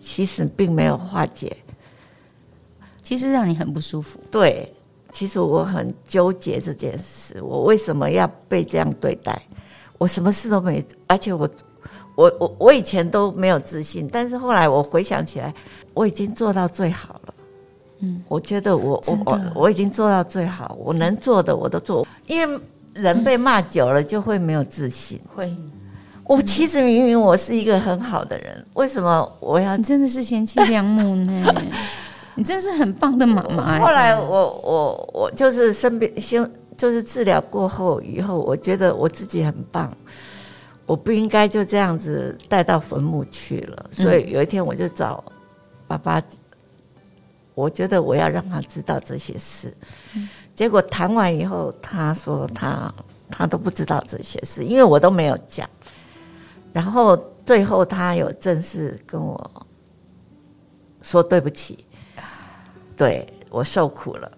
[0.00, 1.56] 其实并没有化解，
[3.02, 4.20] 其实让你很不舒服。
[4.30, 4.72] 对，
[5.10, 9.42] 其实我很纠结这件事，我为什么要被这样对待？
[9.98, 11.50] 我什么事都没，而且我
[12.20, 15.54] 我我我以前都没有自信，但是后来我回想起来。
[15.92, 17.34] 我已经做到最好了，
[17.98, 22.06] 嗯，我觉得我我我我已经做到最好，我能做的我都做。
[22.28, 22.60] 因为
[22.94, 25.20] 人被骂久了就会没有自信。
[25.34, 25.52] 会，
[26.24, 29.76] 我其实明明我是一个很好的人，为什么我要？
[29.76, 31.54] 你真的是贤妻良母呢？
[32.36, 33.80] 你真的是很棒的妈妈。
[33.80, 36.48] 后来我我我就是生病，先
[36.78, 39.92] 就是治疗过后以后，我觉得我自己很棒，
[40.90, 43.90] 我不应该就这样子带到坟墓去了。
[43.92, 45.22] 所以有一天我就找。
[45.86, 46.22] 爸爸，
[47.54, 49.72] 我觉得我要让他知道这些事。
[50.54, 52.92] 结果谈完以后，他说他
[53.28, 55.68] 他都不知道这些事，因为我都没有讲。
[56.72, 59.66] 然后最后他有正式跟我
[61.02, 61.84] 说对不起，
[62.96, 64.30] 对我受苦了。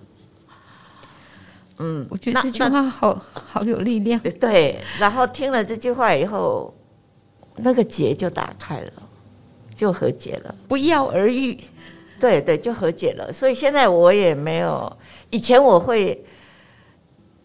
[1.78, 4.20] 嗯，我觉得这句话好好有力量。
[4.40, 6.74] 对，然后听了这句话以后，
[7.56, 8.92] 那个结就打开了。
[9.74, 11.58] 就和解了，不药而愈。
[12.20, 13.32] 对对，就和解了。
[13.32, 14.96] 所以现在我也没有，
[15.30, 16.24] 以前我会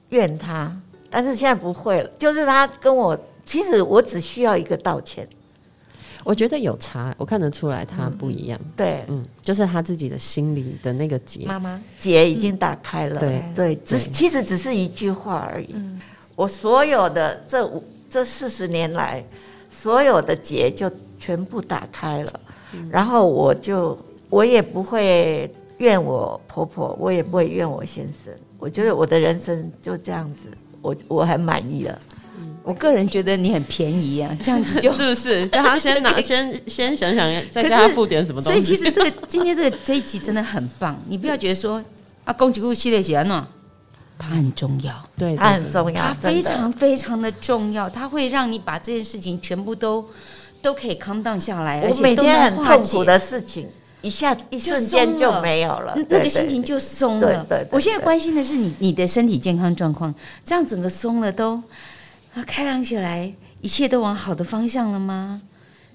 [0.10, 0.72] 怨他，
[1.10, 2.10] 但是现在不会了。
[2.20, 5.28] 就是他跟我，其实我只需要一个道歉。
[6.28, 8.60] 我觉得有差，我看得出来他不一样。
[8.62, 13.20] 嗯、对，嗯，就是他自己的心里的那个结，妈妈结已经打开了。
[13.20, 15.72] 对对，只是其实只是一句话而已。
[15.74, 16.02] 嗯、
[16.36, 19.24] 我所有的这五这四十年来，
[19.72, 20.92] 所有的结就。
[21.20, 22.40] 全部打开了，
[22.92, 23.98] 然后我就
[24.30, 28.32] 我也不会怨我婆婆，我也不会怨我先生。
[28.60, 30.48] 我觉得我的人生就这样子，
[30.80, 32.00] 我我很满意了。
[32.68, 35.48] 我个人觉得你很便宜啊，这样子就 是不是？
[35.48, 38.50] 叫他先拿， 先先想想，再给他付点什么东西。
[38.50, 41.84] 所以其实这个今天这个这一集真的很棒，你不要觉得说
[42.26, 43.44] 啊，宫崎骏系列写安怎，
[44.20, 50.06] 它很重要，对，它很重要，它非常非常的重要，它会让你把这件事情全部都。
[50.60, 53.68] 都可以 calm down 下来，而且每天很痛苦的事情，
[54.02, 57.46] 一下子一瞬间就没有了，那个心情就松了。
[57.48, 60.14] 对，我现在关心的是你你的身体健康状况，
[60.44, 61.64] 这样整个松了都啊
[62.44, 63.32] 开朗起来，
[63.62, 65.42] 一切都往好的方向了吗？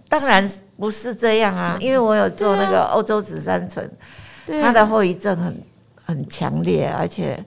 [0.08, 3.90] 当然不是这样啊，因为我有做那个欧洲紫杉醇，
[4.46, 5.62] 它的后遗症很
[6.04, 7.42] 很强烈，而且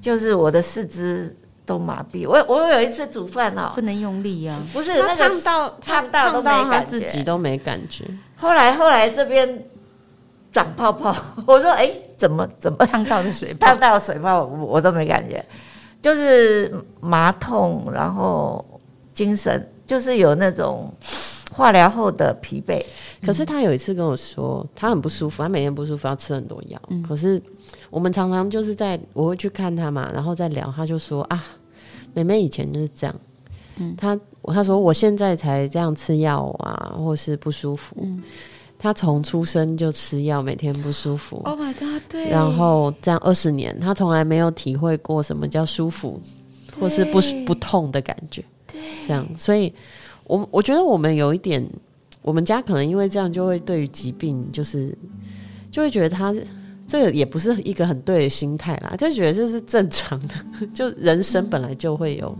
[0.00, 1.36] 就是我的四肢。
[1.64, 8.04] 都麻痹，我我有一次煮饭哦，不能用力啊，不是那个烫到烫到都没感觉，自己都没感觉。
[8.34, 9.64] 后来后来这边
[10.52, 11.14] 长泡泡，
[11.46, 11.88] 我说哎，
[12.18, 12.84] 怎么怎么？
[12.84, 15.42] 烫到的水泡，烫到水泡我我都没感觉，
[16.02, 18.62] 就是麻痛，然后
[19.14, 20.92] 精神就是有那种
[21.52, 22.84] 化疗后的疲惫。
[23.24, 27.40] 可是他有一次跟我说，他很不舒服，他每天不舒服要吃很多药，可是。
[27.90, 31.44] 我们常常就是在我会去看他嘛，然后再聊，他就说啊，
[32.14, 33.14] 妹妹以前就是这样，
[33.76, 38.22] 嗯，他他说我现在才这样吃药啊，或是不舒服，嗯，
[38.82, 46.20] 他从出生就吃药，每天不舒服，Oh my God，对，然后这样二十年，他从来没有体会过什么叫舒服，
[46.80, 49.72] 或是不不痛的感觉，对，这样，所以
[50.24, 51.64] 我我觉得我们有一点，
[52.22, 54.92] 我们家可能因为这样，就会对于疾病就是
[55.70, 56.34] 就会觉得他。
[56.84, 60.34] 这个也不是一个很对的心态啦，就觉得这是正常的，
[60.74, 62.36] 就人生本来就会有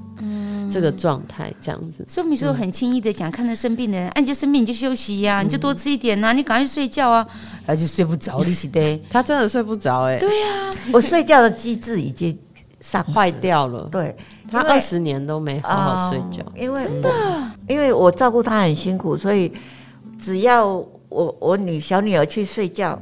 [0.72, 2.04] 这个状态这样子。
[2.08, 7.26] 所以你说很轻易的讲，看到生病的人，哎，你就生病你就休息呀，你就多吃一点呐，你赶快去睡觉啊，
[7.66, 10.18] 而且睡不着，你是的， 他真的睡不着哎。
[10.18, 12.36] 对呀，我睡觉的机制已经
[12.80, 13.88] 上 坏掉了。
[13.92, 14.16] 对，
[14.50, 17.10] 他二十年都没好好睡觉，因为真的，
[17.68, 19.52] 因为我照顾他很辛苦，所以
[20.20, 23.00] 只要我我女小女儿去睡觉。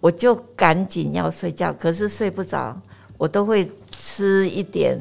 [0.00, 2.78] 我就赶紧要睡觉，可是睡不着，
[3.16, 3.66] 我都会
[4.06, 5.00] 吃一点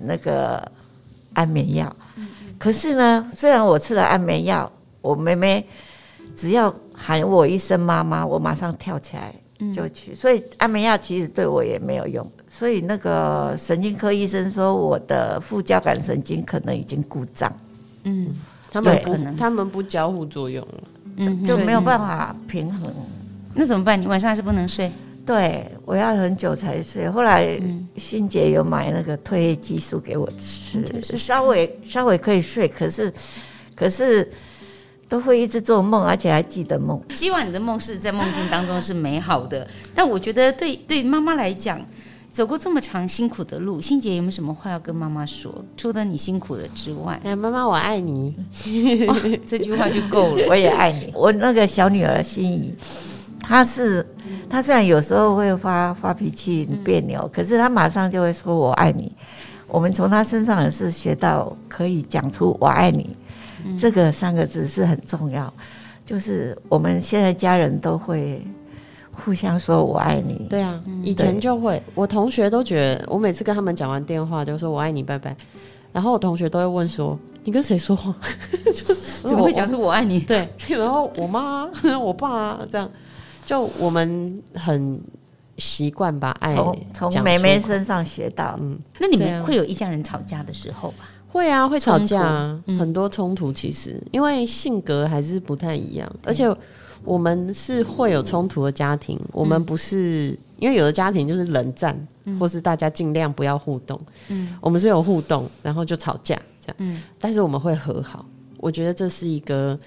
[0.00, 0.66] 那个
[1.34, 1.94] 安眠药。
[2.56, 4.72] 可是呢，虽然我吃了安眠药，
[5.02, 5.62] 我妹妹
[6.34, 9.34] 只要喊我一声妈妈，我马上跳起来
[9.74, 10.12] 就去。
[10.12, 12.26] 嗯、所以安眠药其实对我也没有用。
[12.48, 17.54] 所以那个神经科医生说我的副交感神经可能已经故障。
[18.04, 18.34] 嗯，
[18.72, 20.82] 他们不，他们不交互作用了，
[21.18, 22.90] 嗯，就没有办法平衡。
[23.54, 24.00] 那怎么办？
[24.00, 24.90] 你晚上还是不能睡？
[25.28, 27.06] 对，我要很久才睡。
[27.06, 27.60] 后来
[27.96, 33.12] 欣姐有买那个褪黑激素给我吃，嗯、稍微稍微可以睡，可是
[33.76, 34.26] 可是
[35.06, 36.98] 都会一直做梦，而且还记得梦。
[37.14, 39.68] 希望你的梦是在梦境当中是美好的。
[39.94, 41.78] 但我觉得对对妈妈来讲，
[42.32, 45.54] 走过这么长辛苦的路，欣姐有没有什么话要跟妈妈说？
[45.76, 48.34] 除了你辛苦的之外，哎，妈妈我爱你，
[49.46, 50.46] 这句话就够了。
[50.48, 51.12] 我也爱你。
[51.14, 52.74] 我那个小女儿心怡。
[53.48, 54.06] 他是，
[54.50, 59.10] 他虽然有时候会发发脾气、别扭，嗯、可是他马上就会说“我爱你”。
[59.66, 63.16] 我们从他身上也是学到可以讲出“我爱你”
[63.64, 65.52] 嗯、这个三个字是很重要。
[66.04, 68.42] 就是我们现在家人都会
[69.12, 70.46] 互相说“我爱你”。
[70.50, 75.34] 对啊，以前就会，我同学都觉得，我每次跟他们讲完电话就说“我爱你”，拜拜。
[75.90, 78.14] 然后我同学都会问说：“你跟谁说话？”
[78.74, 78.94] 就
[79.28, 80.20] 怎么会讲出“我爱你”？
[80.28, 81.66] 对，然后我妈、
[81.98, 82.88] 我爸这样。
[83.48, 85.00] 就我们很
[85.56, 91.08] 习惯把爱从从妹妹身上学到，嗯，那你们会有一家人吵架的时候吧？
[91.32, 92.22] 会啊，会吵架，
[92.66, 93.50] 嗯、很多冲突。
[93.50, 96.54] 其实因为性格还是不太一样，嗯、而且
[97.02, 99.16] 我们是会有冲突的家庭。
[99.18, 103.98] 嗯、我们不是因为有的家庭就是冷战，嗯、或是大家尽量不要互动。
[104.28, 106.76] 嗯，我们是有互动，然后就吵架这样。
[106.80, 108.26] 嗯，但是我们会和好。
[108.58, 109.78] 我觉得这是一个。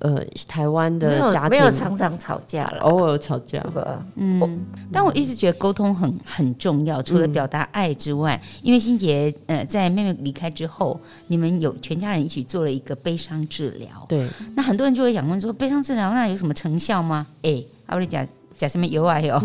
[0.00, 4.04] 呃，台湾的家庭没有，没有常常吵架了，偶尔吵架吧。
[4.14, 13.88] 嗯，但我一直觉得沟通很很重要，除了表达爱之外，嗯、因为欣姐呃在妹妹离开之后，你们有全家人一起做了一个悲伤治疗。
[14.08, 17.26] 对，那很多人就会想问说，悲伤治疗那有什么成效吗？
[17.42, 18.24] 哎、欸，我跟你讲
[18.56, 19.40] 讲什么有啊有，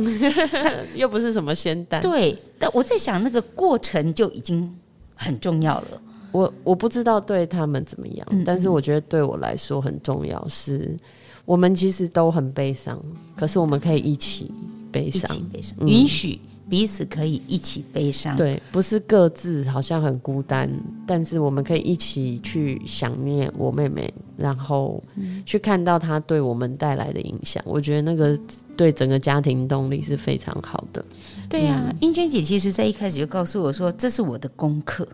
[0.95, 1.99] 又不是什么仙丹。
[1.99, 4.71] 对，但我在想那个过程就已经
[5.15, 5.87] 很重要了。
[6.33, 10.97] 我我不知道对他们怎么样，嗯嗯，但是我觉得对我来说很重要是，是
[11.45, 12.99] 我们其实都很悲伤，
[13.37, 14.51] 可是我们可以一起
[14.91, 18.35] 悲伤，悲伤，嗯、允许彼此可以一起悲伤。
[18.35, 20.67] 对，不是各自好像很孤单，
[21.05, 25.03] 但是我们可以一起去想念我妹妹，然后
[25.45, 27.61] 去看到她对我们带来的影响。
[27.65, 28.39] 我觉得那个
[28.75, 31.05] 对整个家庭动力是非常好的。
[31.49, 35.07] 对呀、啊，英娟姐其实在一开始就告诉我说，这是我的功课。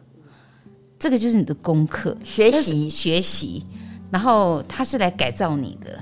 [1.00, 3.66] 这个就是你的功课，学习学习，
[4.12, 5.98] 然后他是来改造你的，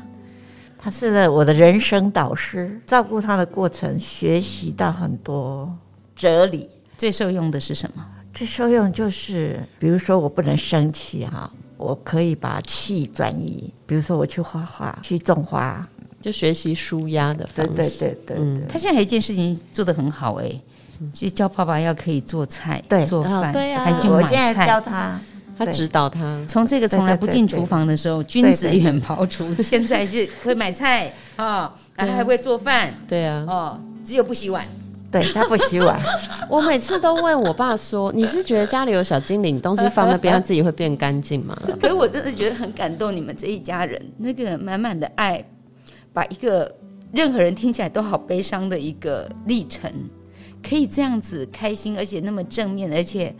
[0.75, 2.81] 他是我的人生导师。
[2.87, 5.71] 照顾他的过程，学习到很多
[6.15, 6.67] 哲理。
[6.97, 8.03] 最受用的是什么？
[8.33, 13.71] 最受用就是，比如说我不能生气哈，我可以把气转移。
[13.85, 15.87] 比如说我去画画，去种花，
[16.19, 17.73] 就学习舒压的方式。
[17.73, 20.59] 对对对对，对，嗯，他现在有一件事情做得很好哎。
[21.13, 24.23] 就教爸爸要可以做菜，对做饭，对呀，还去买菜。
[24.23, 25.19] 我现在教他，
[25.57, 26.39] 他指导他。
[26.47, 32.93] 从这个从来不进厨房的时候，君子远庖厨，现在是会买菜啊，然后还会做饭。
[33.07, 34.65] 对啊，哦，只有不洗碗。
[35.09, 35.97] 对，他不洗碗。
[36.49, 45.41] 我每次都问我爸说： “你是觉得家里有小精灵，东西放那边，他自己会变干净吗？”可是我真的觉得很感动，你们这一家人那个满满的爱，
[46.11, 46.69] 把一个
[47.13, 49.89] 任何人听起来都好悲伤的一个历程。
[50.67, 53.33] 可以这样子开心，而且那么正面，而且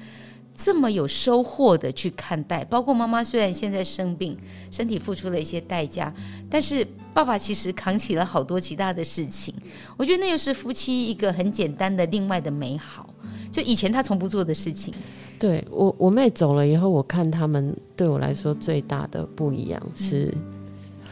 [0.58, 2.64] 这么有收获的去看待。
[2.64, 4.38] 包括妈妈虽然现在生病，
[4.72, 6.14] 身体付出了一些代价，
[6.50, 9.54] 但是爸爸其实扛起了好多其他的事情。
[9.98, 13.10] 我觉得那又是夫妻一个很简单的另外的美好，
[13.52, 14.94] 就以前他从不做的事情。
[15.38, 20.42] 对，我，我妹走了以后，我看他们对我来说最大的不一样是，嗯、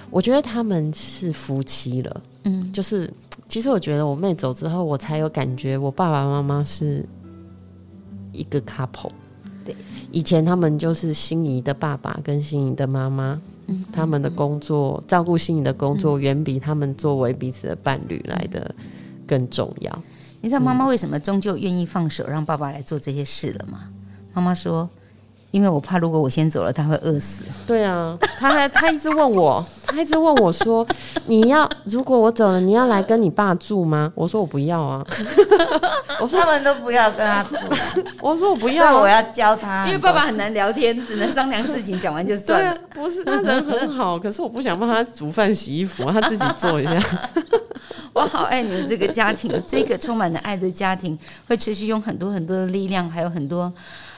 [0.09, 2.23] 我觉得他们是夫妻了。
[2.45, 3.11] 嗯，就是。
[3.47, 7.07] 其实我觉得我妹走之后，我才有感觉，我爸爸妈妈是
[8.31, 9.11] 一个 couple。
[9.63, 9.75] 对，
[10.11, 18.73] 以前他们就是心仪的爸爸跟心仪的妈妈，嗯，他们的工作照顾心仪的工作，远比他们作为彼此的伴侣来的
[19.25, 20.03] 更重要。
[20.41, 23.89] 你知道妈妈为什么终究愿意放手让爸爸来做这些事了吗？
[24.33, 24.89] 妈妈说。
[25.55, 27.43] 因为我怕，如果我先走了，他会饿死。
[27.65, 30.85] 对啊，他还他一直问我，他一直问我说
[31.27, 35.01] ：“你要如果我走了，你要来跟你爸住吗？”我说：“我不要啊。
[36.19, 37.55] ”我说：“他们都不要跟他住。
[38.19, 42.77] ”我说：“我不要，我要教他。”因为爸爸很难聊天，只能商量事情，讲完就算了。
[42.93, 47.01] 不是他人很好，可是我不想帮他煮饭、洗衣服，他自己做一下。
[48.11, 53.71] 我好爱你们这个家庭，这个充满了爱的家庭会持续用很多很多的力量，还有很多。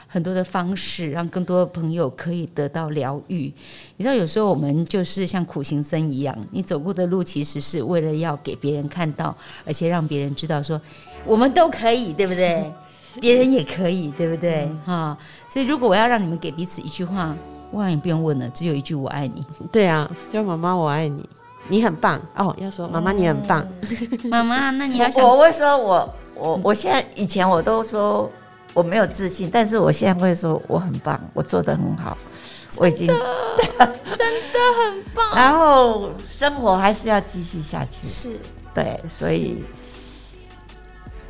[0.08, 3.52] 很多的方式，让更多的朋友可以得到疗愈。
[3.98, 9.36] 你知道，有时候我们就是像苦行僧一样，你走过的路其实是为了要给别人看到，
[9.66, 10.80] 而且让别人知道说
[11.26, 12.72] 我们都可以，对不对？
[13.20, 14.64] 别人也可以，对不对？
[14.84, 17.34] 哈、嗯，所以如果我要让你们给彼此一句话，
[17.72, 19.44] 哇，也不用问了，只有一句“我爱你”。
[19.72, 21.28] 对啊，叫妈妈我爱你，
[21.68, 22.54] 你很棒哦。
[22.58, 23.66] 要说妈妈你很棒，
[24.30, 28.30] 妈妈，那你要我会说我我我现在以前我都说
[28.74, 32.16] 我没有自信，但是我现在会说我很棒，我做的很好，
[32.78, 33.16] 我已经 真
[33.78, 35.34] 的很棒。
[35.34, 38.38] 然后生活还是要继续下去，是
[38.74, 39.64] 对，所以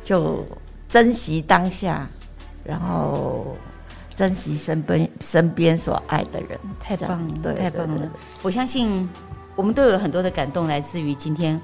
[0.03, 0.45] 就。
[0.89, 2.09] 珍惜当下，
[2.63, 3.55] 然后
[4.15, 8.09] 珍惜身边身边所爱的人，太棒了，太棒了！
[8.41, 9.07] 我相信
[9.55, 11.61] 我们都有很多的感动，来自于今天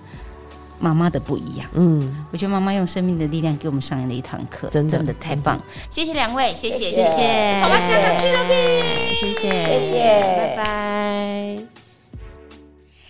[0.79, 1.69] 妈妈的不一样。
[1.73, 5.59] 嗯，我觉得妈妈用生命的力量给我们上了一堂课，真的，真的太棒！
[5.89, 8.49] 谢谢两位，谢谢，谢谢，好吧，下个去了，
[9.13, 9.99] 谢谢，谢谢，
[10.37, 11.57] 拜拜。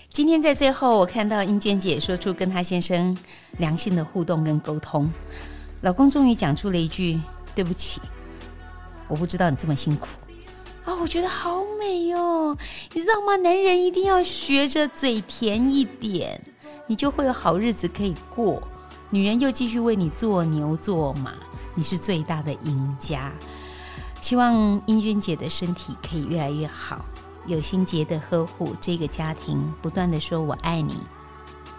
[0.09, 3.17] 今天在最后，我看到英娟姐说出跟她先生
[3.57, 5.11] 良性的互动跟沟通。
[5.81, 7.19] 老公终于讲出了一句
[7.53, 7.99] ：“对不起，
[9.09, 10.07] 我不知道你这么辛苦。”
[10.85, 12.55] 啊，我觉得好美哦！
[12.93, 13.35] 你知道吗？
[13.37, 16.39] 男人一定要学着嘴甜一点，
[16.87, 18.61] 你就会有好日子可以过。
[19.09, 21.33] 女人又继续为你做牛做马，
[21.75, 23.31] 你是最大的赢家。
[24.21, 27.05] 希望英娟姐的身体可以越来越好，
[27.45, 30.95] 有心结的呵护这个家庭，不断的说我爱你，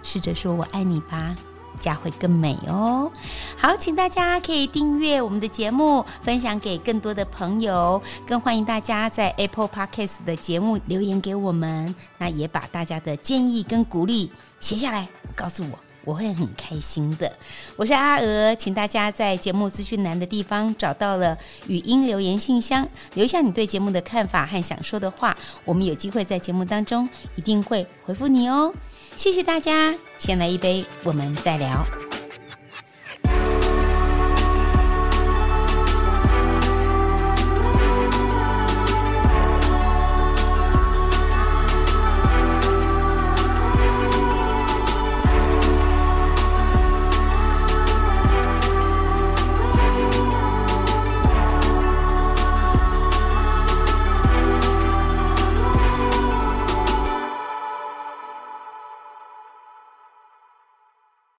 [0.02, 1.34] 试着说我爱你吧。
[1.78, 3.12] 家会更美哦。
[3.58, 8.02] 好，请大家可以订阅我们的节目，分享给更多的朋友。
[8.26, 14.32] 更欢迎大家在 Apple Podcast 的节目留言给我们，那也把大家的建议跟鼓励
[14.66, 15.06] 写下来，
[15.36, 17.32] 告诉我，我会很开心的。
[17.76, 21.38] 我是阿娥，请大家在节目资讯栏的地方找到了
[21.68, 28.74] 语音留言信箱，留下你对节目的看法和想说的话，我们有机会在节目当中一定会回复你哦。
[29.14, 31.86] 谢谢大家，先来一杯，我们再聊。